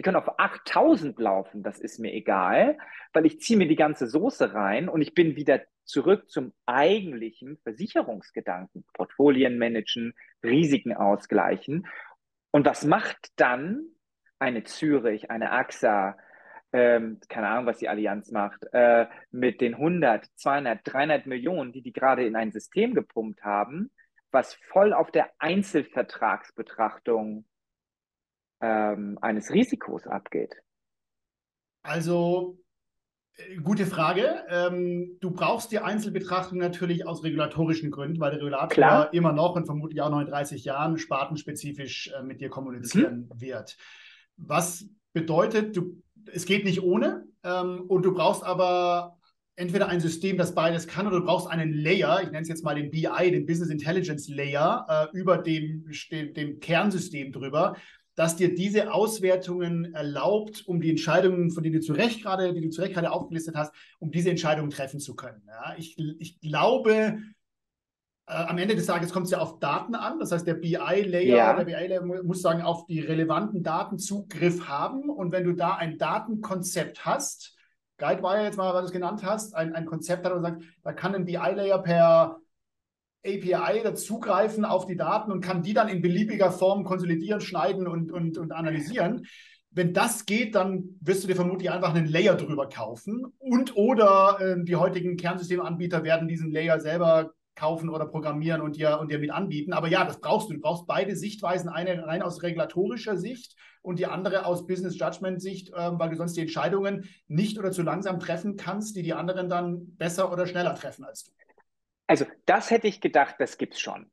[0.00, 2.78] Die können auf 8000 laufen, das ist mir egal,
[3.12, 7.58] weil ich ziehe mir die ganze Soße rein und ich bin wieder zurück zum eigentlichen
[7.64, 8.86] Versicherungsgedanken.
[8.94, 11.86] Portfolien managen, Risiken ausgleichen.
[12.50, 13.88] Und was macht dann
[14.38, 16.16] eine Zürich, eine AXA,
[16.72, 21.82] ähm, keine Ahnung, was die Allianz macht, äh, mit den 100, 200, 300 Millionen, die
[21.82, 23.90] die gerade in ein System gepumpt haben,
[24.30, 27.44] was voll auf der Einzelvertragsbetrachtung
[28.60, 30.54] ähm, eines Risikos abgeht?
[31.82, 32.58] Also,
[33.36, 34.44] äh, gute Frage.
[34.48, 39.14] Ähm, du brauchst die Einzelbetrachtung natürlich aus regulatorischen Gründen, weil der Regulator Klar.
[39.14, 43.40] immer noch und vermutlich auch noch in 30 Jahren spartenspezifisch äh, mit dir kommunizieren mhm.
[43.40, 43.76] wird.
[44.36, 46.02] Was bedeutet, du,
[46.32, 49.16] es geht nicht ohne ähm, und du brauchst aber
[49.56, 52.64] entweder ein System, das beides kann, oder du brauchst einen Layer, ich nenne es jetzt
[52.64, 57.76] mal den BI, den Business Intelligence Layer, äh, über dem, dem, dem Kernsystem drüber,
[58.14, 62.60] dass dir diese Auswertungen erlaubt, um die Entscheidungen, von denen du zu Recht gerade, die
[62.60, 65.42] du zu Recht gerade aufgelistet hast, um diese Entscheidungen treffen zu können.
[65.46, 67.18] Ja, ich, ich glaube,
[68.26, 70.18] äh, am Ende des Tages kommt es ja auf Daten an.
[70.18, 71.62] Das heißt, der BI-Layer, ja.
[71.62, 75.10] BI-Layer muss sagen, auf die relevanten Daten Zugriff haben.
[75.10, 77.56] Und wenn du da ein Datenkonzept hast,
[77.98, 80.92] Guidewire jetzt mal, was du es genannt hast, ein, ein Konzept hat und sagt, da
[80.92, 82.40] kann ein BI-Layer per
[83.24, 88.10] API dazugreifen auf die Daten und kann die dann in beliebiger Form konsolidieren, schneiden und,
[88.12, 89.26] und, und analysieren,
[89.72, 94.38] wenn das geht, dann wirst du dir vermutlich einfach einen Layer drüber kaufen und oder
[94.40, 99.18] äh, die heutigen Kernsystemanbieter werden diesen Layer selber kaufen oder programmieren und dir, und dir
[99.18, 99.72] mit anbieten.
[99.72, 100.54] Aber ja, das brauchst du.
[100.54, 105.40] Du brauchst beide Sichtweisen, eine rein aus regulatorischer Sicht und die andere aus Business Judgment
[105.40, 109.14] Sicht, äh, weil du sonst die Entscheidungen nicht oder zu langsam treffen kannst, die die
[109.14, 111.32] anderen dann besser oder schneller treffen als du.
[112.10, 114.10] Also das hätte ich gedacht, das gibt es schon.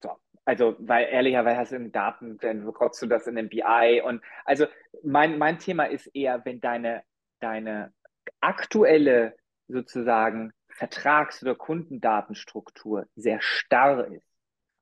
[0.00, 0.12] So.
[0.44, 4.22] Also, weil ehrlicherweise hast du in Daten, dann bekommst du das in den BI und
[4.44, 4.66] also
[5.02, 7.02] mein, mein Thema ist eher, wenn deine,
[7.40, 7.92] deine
[8.40, 9.34] aktuelle
[9.66, 14.28] sozusagen Vertrags- oder Kundendatenstruktur sehr starr ist,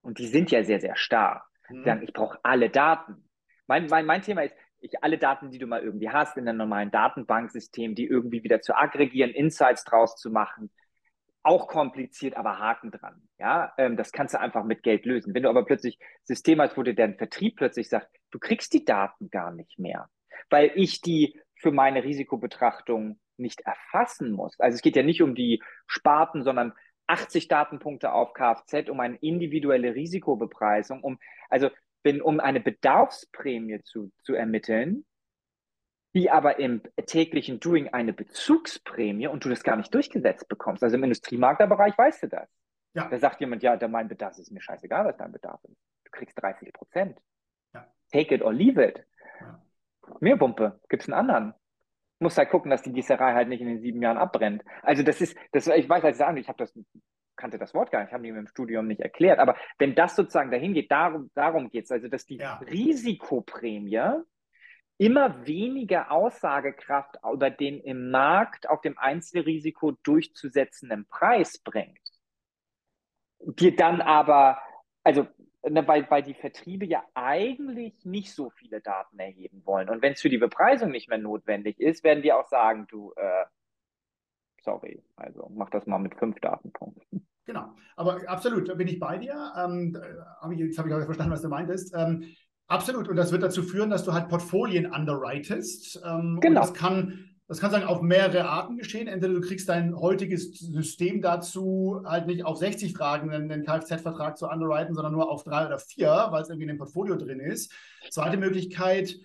[0.03, 1.85] und die sind ja sehr, sehr starr, mhm.
[1.85, 3.31] sagen, ich brauche alle Daten.
[3.67, 6.59] Mein, mein, mein Thema ist, ich, alle Daten, die du mal irgendwie hast in einem
[6.59, 10.71] normalen Datenbanksystem, die irgendwie wieder zu aggregieren, Insights draus zu machen,
[11.43, 13.23] auch kompliziert, aber Haken dran.
[13.39, 15.35] Ja, ähm, das kannst du einfach mit Geld lösen.
[15.35, 18.85] Wenn du aber plötzlich System hast, wo dir dein Vertrieb plötzlich sagt, du kriegst die
[18.85, 20.09] Daten gar nicht mehr,
[20.51, 24.59] weil ich die für meine Risikobetrachtung nicht erfassen muss.
[24.61, 26.73] Also es geht ja nicht um die Sparten, sondern
[27.07, 31.19] 80 Datenpunkte auf Kfz, um eine individuelle Risikobepreisung, um,
[31.49, 31.71] also
[32.05, 35.05] wenn, um eine Bedarfsprämie zu, zu ermitteln,
[36.15, 40.83] die aber im täglichen Doing eine Bezugsprämie und du das gar nicht durchgesetzt bekommst.
[40.83, 42.49] Also im Industriemaklerbereich weißt du das.
[42.95, 43.09] Ja.
[43.09, 45.79] Da sagt jemand, ja, mein Bedarf ist mir scheißegal, was dein Bedarf ist.
[46.05, 47.19] Du kriegst 30 Prozent.
[47.73, 47.87] Ja.
[48.11, 49.05] Take it or leave it.
[49.41, 49.63] Ja.
[50.21, 51.55] Mehr Wumpe, gibt es einen anderen.
[52.19, 54.63] Muss halt gucken, dass die Gießerei halt nicht in den sieben Jahren abbrennt.
[54.83, 56.79] Also das ist, das, ich weiß als sagen, ich habe das,
[57.37, 59.39] kannte das Wort gar nicht, haben die mir im Studium nicht erklärt.
[59.39, 62.41] Aber wenn das sozusagen dahin geht, darum, darum geht es, also dass die.
[62.61, 64.23] Risikoprämie
[65.03, 71.99] immer weniger Aussagekraft über den im Markt auf dem Einzelrisiko durchzusetzenden Preis bringt.
[73.41, 74.59] Dir dann aber,
[75.03, 75.27] also
[75.69, 79.89] ne, weil, weil die Vertriebe ja eigentlich nicht so viele Daten erheben wollen.
[79.89, 83.13] Und wenn es für die Bepreisung nicht mehr notwendig ist, werden die auch sagen, du,
[83.17, 83.45] äh,
[84.63, 87.27] sorry, also mach das mal mit fünf Datenpunkten.
[87.45, 89.53] Genau, aber absolut, da bin ich bei dir.
[89.59, 90.01] Ähm,
[90.53, 91.93] ich, jetzt habe ich auch verstanden, was du meintest.
[91.93, 92.23] Ähm,
[92.73, 93.07] Absolut.
[93.07, 96.01] Und das wird dazu führen, dass du halt Portfolien underwritest.
[96.07, 96.63] Ähm, genau.
[96.63, 99.09] Das kann, das kann sagen, auf mehrere Arten geschehen.
[99.09, 104.49] Entweder du kriegst dein heutiges System dazu, halt nicht auf 60 Fragen einen Kfz-Vertrag zu
[104.49, 107.71] underwriten, sondern nur auf drei oder vier, weil es irgendwie in dem Portfolio drin ist.
[108.09, 109.17] Zweite Möglichkeit,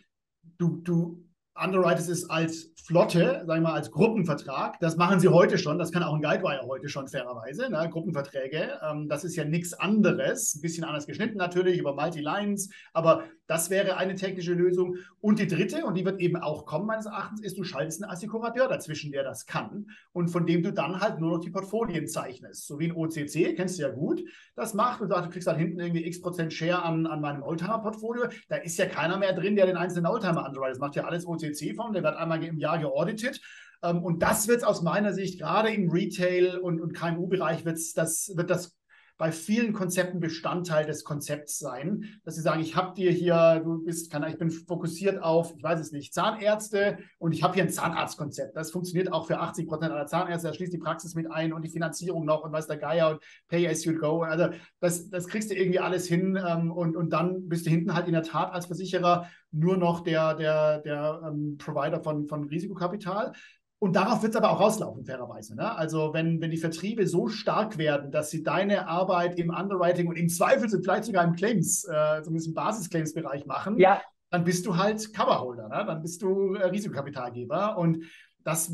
[0.57, 1.23] du, du
[1.55, 4.79] underwritest es als Flotte, sagen wir mal, als Gruppenvertrag.
[4.79, 5.77] Das machen sie heute schon.
[5.77, 7.69] Das kann auch ein Guidewire heute schon fairerweise.
[7.69, 7.89] Ne?
[7.91, 8.79] Gruppenverträge.
[8.81, 10.55] Ähm, das ist ja nichts anderes.
[10.55, 12.69] Ein bisschen anders geschnitten natürlich über Multi-Lines.
[12.93, 14.97] Aber das wäre eine technische Lösung.
[15.19, 18.11] Und die dritte, und die wird eben auch kommen, meines Erachtens, ist, du schaltest einen
[18.11, 22.07] Assekurateur dazwischen, der das kann und von dem du dann halt nur noch die Portfolien
[22.07, 22.67] zeichnest.
[22.67, 24.23] So wie ein OCC, kennst du ja gut,
[24.55, 27.41] das macht und sagt, du kriegst halt hinten irgendwie x Prozent Share an, an meinem
[27.41, 28.27] Oldtimer-Portfolio.
[28.49, 30.75] Da ist ja keiner mehr drin, der den einzelnen Oldtimer underwritet.
[30.75, 33.41] Das macht ja alles OCC von, der wird einmal im Jahr geauditet.
[33.83, 38.49] Ähm, und das wird aus meiner Sicht gerade im Retail- und, und KMU-Bereich das, wird
[38.49, 38.75] das
[39.17, 43.83] bei vielen Konzepten Bestandteil des Konzepts sein, dass sie sagen, ich habe dir hier, du
[43.83, 47.63] bist, kann, ich bin fokussiert auf, ich weiß es nicht, Zahnärzte und ich habe hier
[47.63, 48.55] ein Zahnarztkonzept.
[48.55, 50.47] Das funktioniert auch für 80 Prozent aller Zahnärzte.
[50.49, 53.23] Da schließt die Praxis mit ein und die Finanzierung noch und weiß der Geier und
[53.47, 54.21] Pay as you go.
[54.21, 54.49] Also
[54.79, 58.07] das, das kriegst du irgendwie alles hin ähm, und, und dann bist du hinten halt
[58.07, 63.33] in der Tat als Versicherer nur noch der, der, der ähm, Provider von, von Risikokapital.
[63.79, 65.55] Und darauf wird es aber auch rauslaufen, fairerweise.
[65.55, 65.75] Ne?
[65.75, 70.15] Also wenn, wenn die Vertriebe so stark werden, dass sie deine Arbeit im Underwriting und
[70.15, 74.01] im Zweifel vielleicht sogar im Claims, äh, zumindest im Basisclaims-Bereich machen, ja.
[74.31, 75.83] dann bist du halt Coverholder, ne?
[75.85, 77.77] dann bist du äh, Risikokapitalgeber.
[77.77, 78.03] Und
[78.43, 78.71] das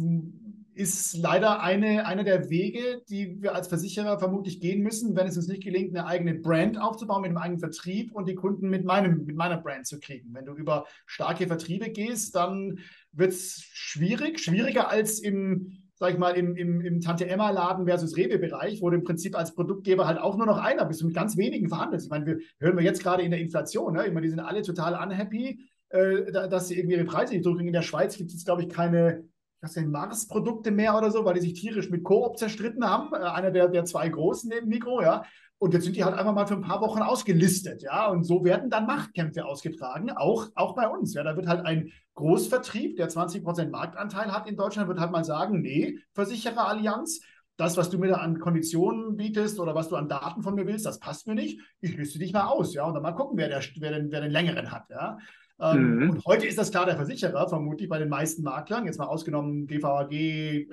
[0.76, 5.36] ist leider eine, einer der Wege, die wir als Versicherer vermutlich gehen müssen, wenn es
[5.36, 8.86] uns nicht gelingt, eine eigene Brand aufzubauen mit einem eigenen Vertrieb und die Kunden mit,
[8.86, 10.34] meinem, mit meiner Brand zu kriegen.
[10.34, 12.80] Wenn du über starke Vertriebe gehst, dann
[13.14, 18.82] wird es schwierig, schwieriger als im, sag ich mal, im, im, im Tante-Emma-Laden versus Rewe-Bereich,
[18.82, 21.38] wo du im Prinzip als Produktgeber halt auch nur noch einer bist und mit ganz
[21.38, 22.08] wenigen verhandelst.
[22.08, 24.08] Ich meine, wir hören wir jetzt gerade in der Inflation, ne?
[24.08, 27.68] ich meine, die sind alle total unhappy, äh, dass sie irgendwie ihre Preise nicht drücken.
[27.68, 29.24] In der Schweiz gibt es, glaube ich, keine
[29.64, 33.14] was denn, Mars-Produkte mehr oder so, weil die sich tierisch mit Coop zerstritten haben.
[33.14, 35.24] Äh, einer der, der zwei großen neben Mikro, ja.
[35.60, 38.08] Und jetzt sind die halt einfach mal für ein paar Wochen ausgelistet, ja.
[38.08, 41.14] Und so werden dann Machtkämpfe ausgetragen, auch, auch bei uns.
[41.14, 45.24] Ja, da wird halt ein Großvertrieb, der 20% Marktanteil hat in Deutschland, wird halt mal
[45.24, 47.22] sagen, nee, Versichererallianz,
[47.58, 50.66] das, was du mir da an Konditionen bietest oder was du an Daten von mir
[50.66, 51.60] willst, das passt mir nicht.
[51.82, 52.86] Ich liste dich mal aus, ja.
[52.86, 55.18] Und dann mal gucken, wer, der, wer, den, wer den längeren hat, ja.
[55.60, 56.10] Ähm, mhm.
[56.10, 59.68] Und heute ist das klar der Versicherer, vermutlich bei den meisten Maklern, jetzt mal ausgenommen
[59.68, 60.12] DVAG,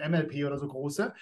[0.08, 1.12] MLP oder so große.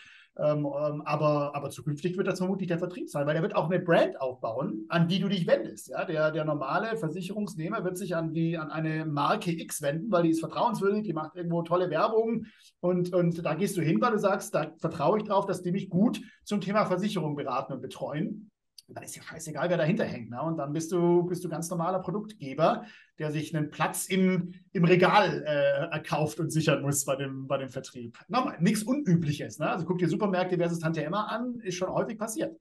[0.41, 3.69] Ähm, ähm, aber, aber zukünftig wird das vermutlich der Vertrieb sein, weil er wird auch
[3.69, 5.89] eine Brand aufbauen, an die du dich wendest.
[5.89, 6.05] Ja?
[6.05, 10.31] Der, der normale Versicherungsnehmer wird sich an, die, an eine Marke X wenden, weil die
[10.31, 12.47] ist vertrauenswürdig, die macht irgendwo tolle Werbung
[12.81, 15.73] und, und da gehst du hin, weil du sagst, da vertraue ich drauf, dass die
[15.73, 18.51] mich gut zum Thema Versicherung beraten und betreuen.
[18.91, 20.31] Dann ist ja scheißegal, wer dahinter hängt.
[20.31, 20.41] Ne?
[20.43, 22.87] Und dann bist du, bist du ganz normaler Produktgeber,
[23.19, 27.59] der sich einen Platz im, im Regal äh, erkauft und sichern muss bei dem, bei
[27.59, 28.19] dem Vertrieb.
[28.29, 29.59] Nochmal, nichts Unübliches.
[29.59, 29.69] Ne?
[29.69, 32.59] Also guck dir Supermärkte versus Tante Emma an, ist schon häufig passiert.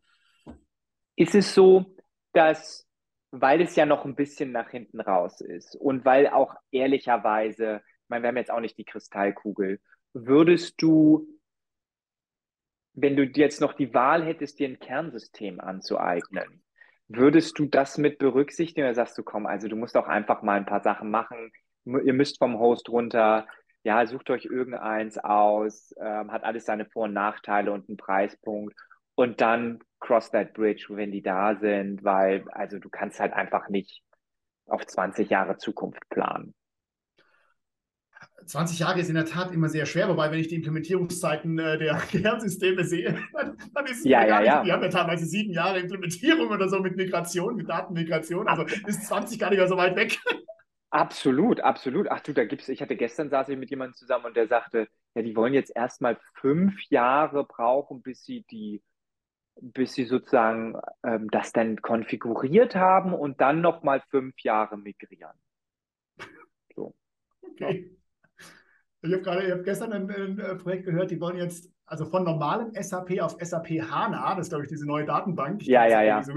[1.15, 1.95] Ist es so,
[2.33, 2.85] dass,
[3.31, 8.09] weil es ja noch ein bisschen nach hinten raus ist und weil auch ehrlicherweise, ich
[8.09, 9.79] meine, wir haben jetzt auch nicht die Kristallkugel,
[10.13, 11.25] würdest du
[12.97, 16.63] wenn du jetzt noch die Wahl hättest, dir ein Kernsystem anzueignen,
[17.07, 20.57] würdest du das mit berücksichtigen oder sagst du, komm, also du musst auch einfach mal
[20.57, 21.51] ein paar Sachen machen,
[21.85, 23.45] ihr müsst vom Host runter,
[23.83, 28.75] ja, sucht euch irgendeins aus, ähm, hat alles seine Vor- und Nachteile und einen Preispunkt.
[29.13, 33.69] Und dann cross that bridge, wenn die da sind, weil also du kannst halt einfach
[33.69, 34.01] nicht
[34.65, 36.55] auf 20 Jahre Zukunft planen.
[38.47, 41.77] 20 Jahre ist in der Tat immer sehr schwer, wobei, wenn ich die Implementierungszeiten äh,
[41.77, 44.63] der Kernsysteme sehe, dann, dann ist es ja, ja, ja.
[44.63, 48.47] Die haben ja teilweise sieben Jahre Implementierung oder so mit Migration, mit Datenmigration.
[48.47, 50.17] Also ist 20 gar nicht mehr so weit weg.
[50.89, 52.07] Absolut, absolut.
[52.09, 54.87] Ach du, da gibt's, ich hatte gestern saß ich mit jemandem zusammen und der sagte,
[55.15, 58.81] ja, die wollen jetzt erstmal fünf Jahre brauchen, bis sie die,
[59.59, 65.35] bis sie sozusagen ähm, das dann konfiguriert haben und dann nochmal fünf Jahre migrieren.
[66.73, 66.95] So.
[67.41, 67.97] Okay.
[69.01, 72.05] Ich habe gerade, ich habe gestern ein, ein, äh, Projekt gehört, die wollen jetzt also
[72.05, 75.63] von normalem SAP auf SAP HANA, das ist glaube ich diese neue Datenbank.
[75.63, 76.21] Ja, ja, ja.
[76.21, 76.33] So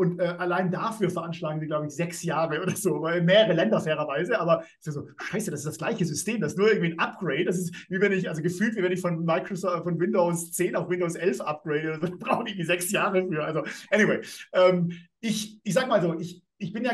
[0.00, 3.82] und äh, allein dafür veranschlagen sie, glaube ich, sechs Jahre oder so, weil mehrere Länder
[3.82, 6.92] fairerweise, aber ist ja so, scheiße, das ist das gleiche System, das ist nur irgendwie
[6.92, 7.44] ein Upgrade.
[7.44, 10.74] Das ist wie wenn ich, also gefühlt, wie wenn ich von Microsoft, von Windows 10
[10.74, 13.44] auf Windows 11 upgrade, also brauche ich die sechs Jahre für.
[13.44, 14.22] Also, anyway,
[14.54, 14.90] ähm,
[15.20, 16.92] ich, ich sag mal so, ich, ich bin ja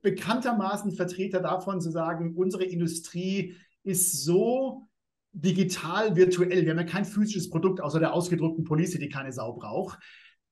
[0.00, 3.54] bekanntermaßen Vertreter davon zu sagen, unsere Industrie
[3.86, 4.88] ist so
[5.32, 6.64] digital virtuell.
[6.64, 9.98] Wir haben ja kein physisches Produkt außer der ausgedruckten Police, die keine Sau braucht,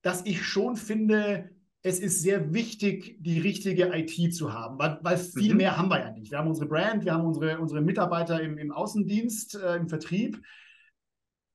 [0.03, 1.51] dass ich schon finde,
[1.82, 5.59] es ist sehr wichtig, die richtige IT zu haben, weil, weil viel mhm.
[5.59, 6.30] mehr haben wir ja nicht.
[6.30, 10.41] Wir haben unsere Brand, wir haben unsere, unsere Mitarbeiter im, im Außendienst, äh, im Vertrieb.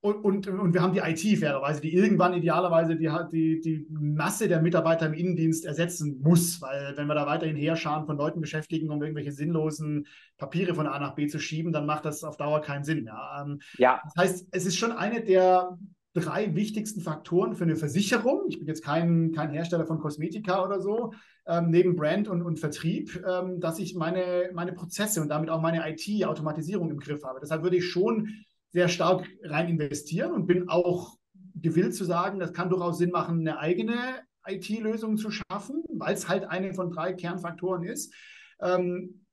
[0.02, 4.48] Und, und, und wir haben die IT fairerweise, die irgendwann idealerweise die, die, die Masse
[4.48, 8.90] der Mitarbeiter im Innendienst ersetzen muss, weil wenn wir da weiterhin Heerscharen von Leuten beschäftigen,
[8.90, 10.06] um irgendwelche sinnlosen
[10.38, 13.04] Papiere von A nach B zu schieben, dann macht das auf Dauer keinen Sinn.
[13.04, 13.42] Ja.
[13.42, 14.00] Ähm, ja.
[14.04, 15.76] Das heißt, es ist schon eine der
[16.14, 18.46] drei wichtigsten Faktoren für eine Versicherung.
[18.48, 21.12] Ich bin jetzt kein, kein Hersteller von Kosmetika oder so,
[21.46, 25.60] ähm, neben Brand und, und Vertrieb, ähm, dass ich meine, meine Prozesse und damit auch
[25.60, 27.38] meine IT-Automatisierung im Griff habe.
[27.40, 28.28] Deshalb würde ich schon
[28.72, 31.16] sehr stark rein investieren und bin auch
[31.54, 33.96] gewillt zu sagen, das kann durchaus Sinn machen, eine eigene
[34.46, 38.14] IT-Lösung zu schaffen, weil es halt eine von drei Kernfaktoren ist.
[38.60, 39.24] Ähm,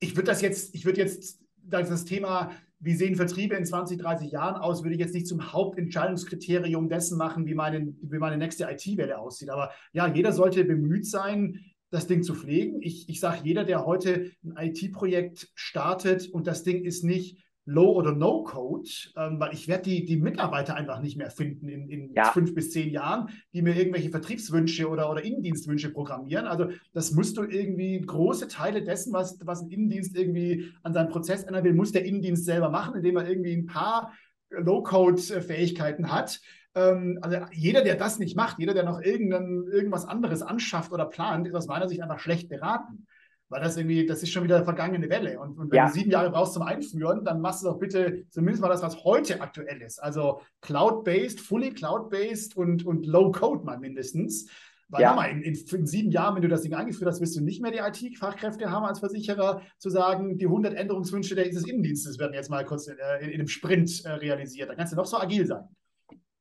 [0.00, 4.32] ich würde das jetzt, ich würde jetzt das Thema, wie sehen Vertriebe in 20, 30
[4.32, 8.64] Jahren aus, würde ich jetzt nicht zum Hauptentscheidungskriterium dessen machen, wie meine, wie meine nächste
[8.64, 9.50] IT-Welle aussieht.
[9.50, 11.60] Aber ja, jeder sollte bemüht sein,
[11.90, 12.82] das Ding zu pflegen.
[12.82, 17.92] Ich, ich sage, jeder, der heute ein IT-Projekt startet und das Ding ist nicht Low-
[17.92, 22.12] oder No-Code, ähm, weil ich werde die, die Mitarbeiter einfach nicht mehr finden in, in
[22.14, 22.32] ja.
[22.32, 26.46] fünf bis zehn Jahren, die mir irgendwelche Vertriebswünsche oder, oder Innendienstwünsche programmieren.
[26.46, 31.08] Also das musst du irgendwie, große Teile dessen, was, was ein Innendienst irgendwie an seinem
[31.08, 34.12] Prozess ändern will, muss der Innendienst selber machen, indem er irgendwie ein paar
[34.50, 36.40] Low-Code-Fähigkeiten hat.
[36.74, 41.46] Ähm, also jeder, der das nicht macht, jeder, der noch irgendwas anderes anschafft oder plant,
[41.46, 43.06] ist aus meiner Sicht einfach schlecht beraten.
[43.52, 45.38] Weil das irgendwie, das ist schon wieder vergangene Welle.
[45.38, 45.86] Und, und wenn ja.
[45.86, 49.04] du sieben Jahre brauchst zum Einführen, dann machst du doch bitte zumindest mal das, was
[49.04, 50.02] heute aktuell ist.
[50.02, 54.48] Also Cloud-based, fully Cloud-based und, und Low-Code mal mindestens.
[54.88, 55.14] Weil ja.
[55.14, 57.60] mal, in, in, in, sieben Jahren, wenn du das Ding eingeführt hast, wirst du nicht
[57.60, 62.48] mehr die IT-Fachkräfte haben als Versicherer, zu sagen, die 100 Änderungswünsche dieses Innendienstes werden jetzt
[62.48, 64.70] mal kurz in, äh, in, in einem Sprint äh, realisiert.
[64.70, 65.68] Da kannst du noch so agil sein.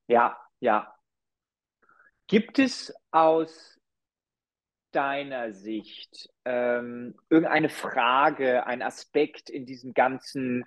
[0.08, 0.94] Ja, ja.
[2.28, 3.81] Gibt es aus
[4.92, 10.66] deiner Sicht ähm, irgendeine Frage, ein Aspekt in diesem ganzen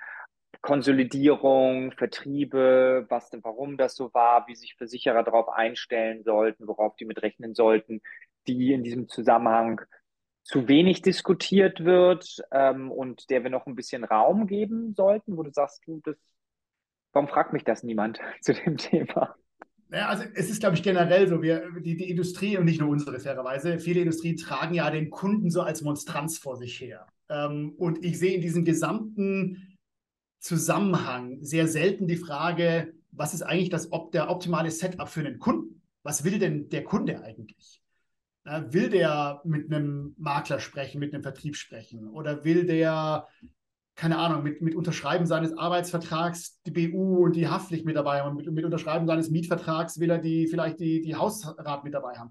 [0.61, 6.97] Konsolidierung, Vertriebe, was denn, warum das so war, wie sich Versicherer darauf einstellen sollten, worauf
[6.97, 8.01] die mit rechnen sollten,
[8.47, 9.81] die in diesem Zusammenhang
[10.43, 15.43] zu wenig diskutiert wird ähm, und der wir noch ein bisschen Raum geben sollten, wo
[15.43, 16.17] du sagst, du, das,
[17.13, 19.37] warum fragt mich das niemand zu dem Thema?
[19.91, 22.89] Ja, also es ist, glaube ich, generell so, wir, die, die Industrie und nicht nur
[22.89, 27.07] unsere fairerweise, viele Industrien tragen ja den Kunden so als Monstranz vor sich her.
[27.29, 29.77] Ähm, und ich sehe in diesem gesamten
[30.41, 35.83] Zusammenhang sehr selten die Frage, was ist eigentlich das, der optimale Setup für einen Kunden?
[36.03, 37.81] Was will denn der Kunde eigentlich?
[38.45, 42.09] will der mit einem Makler sprechen, mit einem Vertrieb sprechen?
[42.09, 43.27] Oder will der,
[43.95, 48.31] keine Ahnung, mit, mit Unterschreiben seines Arbeitsvertrags die BU und die Haftpflicht mit dabei haben?
[48.31, 52.15] Und mit, mit Unterschreiben seines Mietvertrags will er die, vielleicht die, die Hausrat mit dabei
[52.15, 52.31] haben?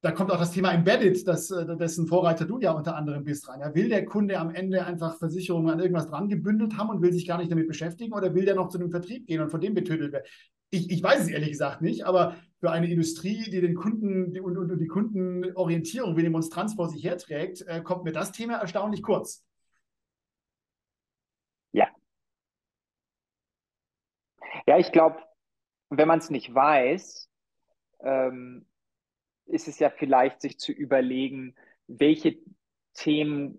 [0.00, 3.48] da kommt auch das Thema Embedded, das, äh, dessen Vorreiter du ja unter anderem bist,
[3.48, 3.74] rein.
[3.74, 7.26] Will der Kunde am Ende einfach Versicherungen an irgendwas dran gebündelt haben und will sich
[7.26, 9.74] gar nicht damit beschäftigen oder will der noch zu einem Vertrieb gehen und von dem
[9.74, 10.24] betödelt werden?
[10.70, 14.40] Ich, ich weiß es ehrlich gesagt nicht, aber für eine Industrie, die den Kunden die,
[14.40, 18.58] und, und, die Kundenorientierung wie die Monstranz vor sich herträgt, äh, kommt mir das Thema
[18.58, 19.44] erstaunlich kurz.
[21.72, 21.88] Ja.
[24.68, 25.16] Ja, ich glaube,
[25.88, 27.30] wenn man es nicht weiß,
[28.00, 28.66] ähm,
[29.46, 31.56] ist es ja vielleicht, sich zu überlegen,
[31.86, 32.36] welche
[32.92, 33.58] Themen,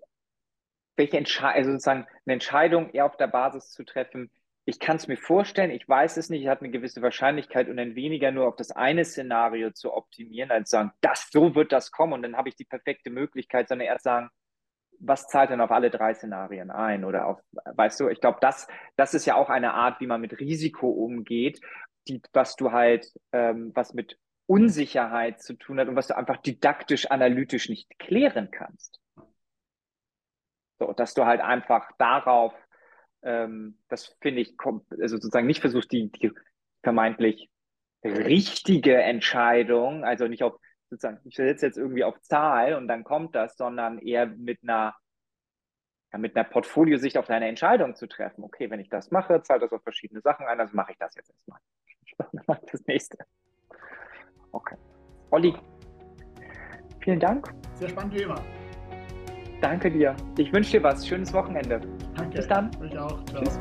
[0.94, 4.30] welche Entscheidung, also sozusagen eine Entscheidung eher auf der Basis zu treffen.
[4.66, 7.78] Ich kann es mir vorstellen, ich weiß es nicht, ich habe eine gewisse Wahrscheinlichkeit und
[7.78, 11.90] dann weniger nur auf das eine Szenario zu optimieren, als sagen, das, so wird das
[11.90, 14.30] kommen und dann habe ich die perfekte Möglichkeit, sondern erst sagen,
[15.00, 17.04] was zahlt denn auf alle drei Szenarien ein?
[17.04, 20.20] Oder auf, weißt du, ich glaube, das, das ist ja auch eine Art, wie man
[20.20, 21.60] mit Risiko umgeht,
[22.06, 26.36] die, was du halt, ähm, was mit Unsicherheit zu tun hat und was du einfach
[26.38, 29.00] didaktisch, analytisch nicht klären kannst.
[30.78, 32.54] So, dass du halt einfach darauf,
[33.22, 34.56] ähm, das finde ich,
[34.90, 36.32] also sozusagen nicht versuchst, die, die
[36.82, 37.50] vermeintlich
[38.04, 40.58] richtige Entscheidung, also nicht auf
[40.90, 44.94] sozusagen, ich setze jetzt irgendwie auf Zahl und dann kommt das, sondern eher mit einer,
[46.12, 48.42] ja, mit einer Portfoliosicht auf deine Entscheidung zu treffen.
[48.42, 51.14] Okay, wenn ich das mache, zahlt das auf verschiedene Sachen ein, also mache ich das
[51.14, 51.60] jetzt erstmal.
[52.70, 53.16] Das nächste.
[54.52, 54.76] Okay.
[55.30, 55.54] Olli,
[57.00, 57.50] vielen Dank.
[57.74, 58.42] Sehr spannend wie immer.
[59.60, 60.16] Danke dir.
[60.38, 61.06] Ich wünsche dir was.
[61.06, 61.80] Schönes Wochenende.
[62.14, 62.38] Danke.
[62.38, 62.70] Bis dann.
[62.84, 63.24] Ich auch.
[63.24, 63.42] Ciao.
[63.42, 63.60] Tschüss.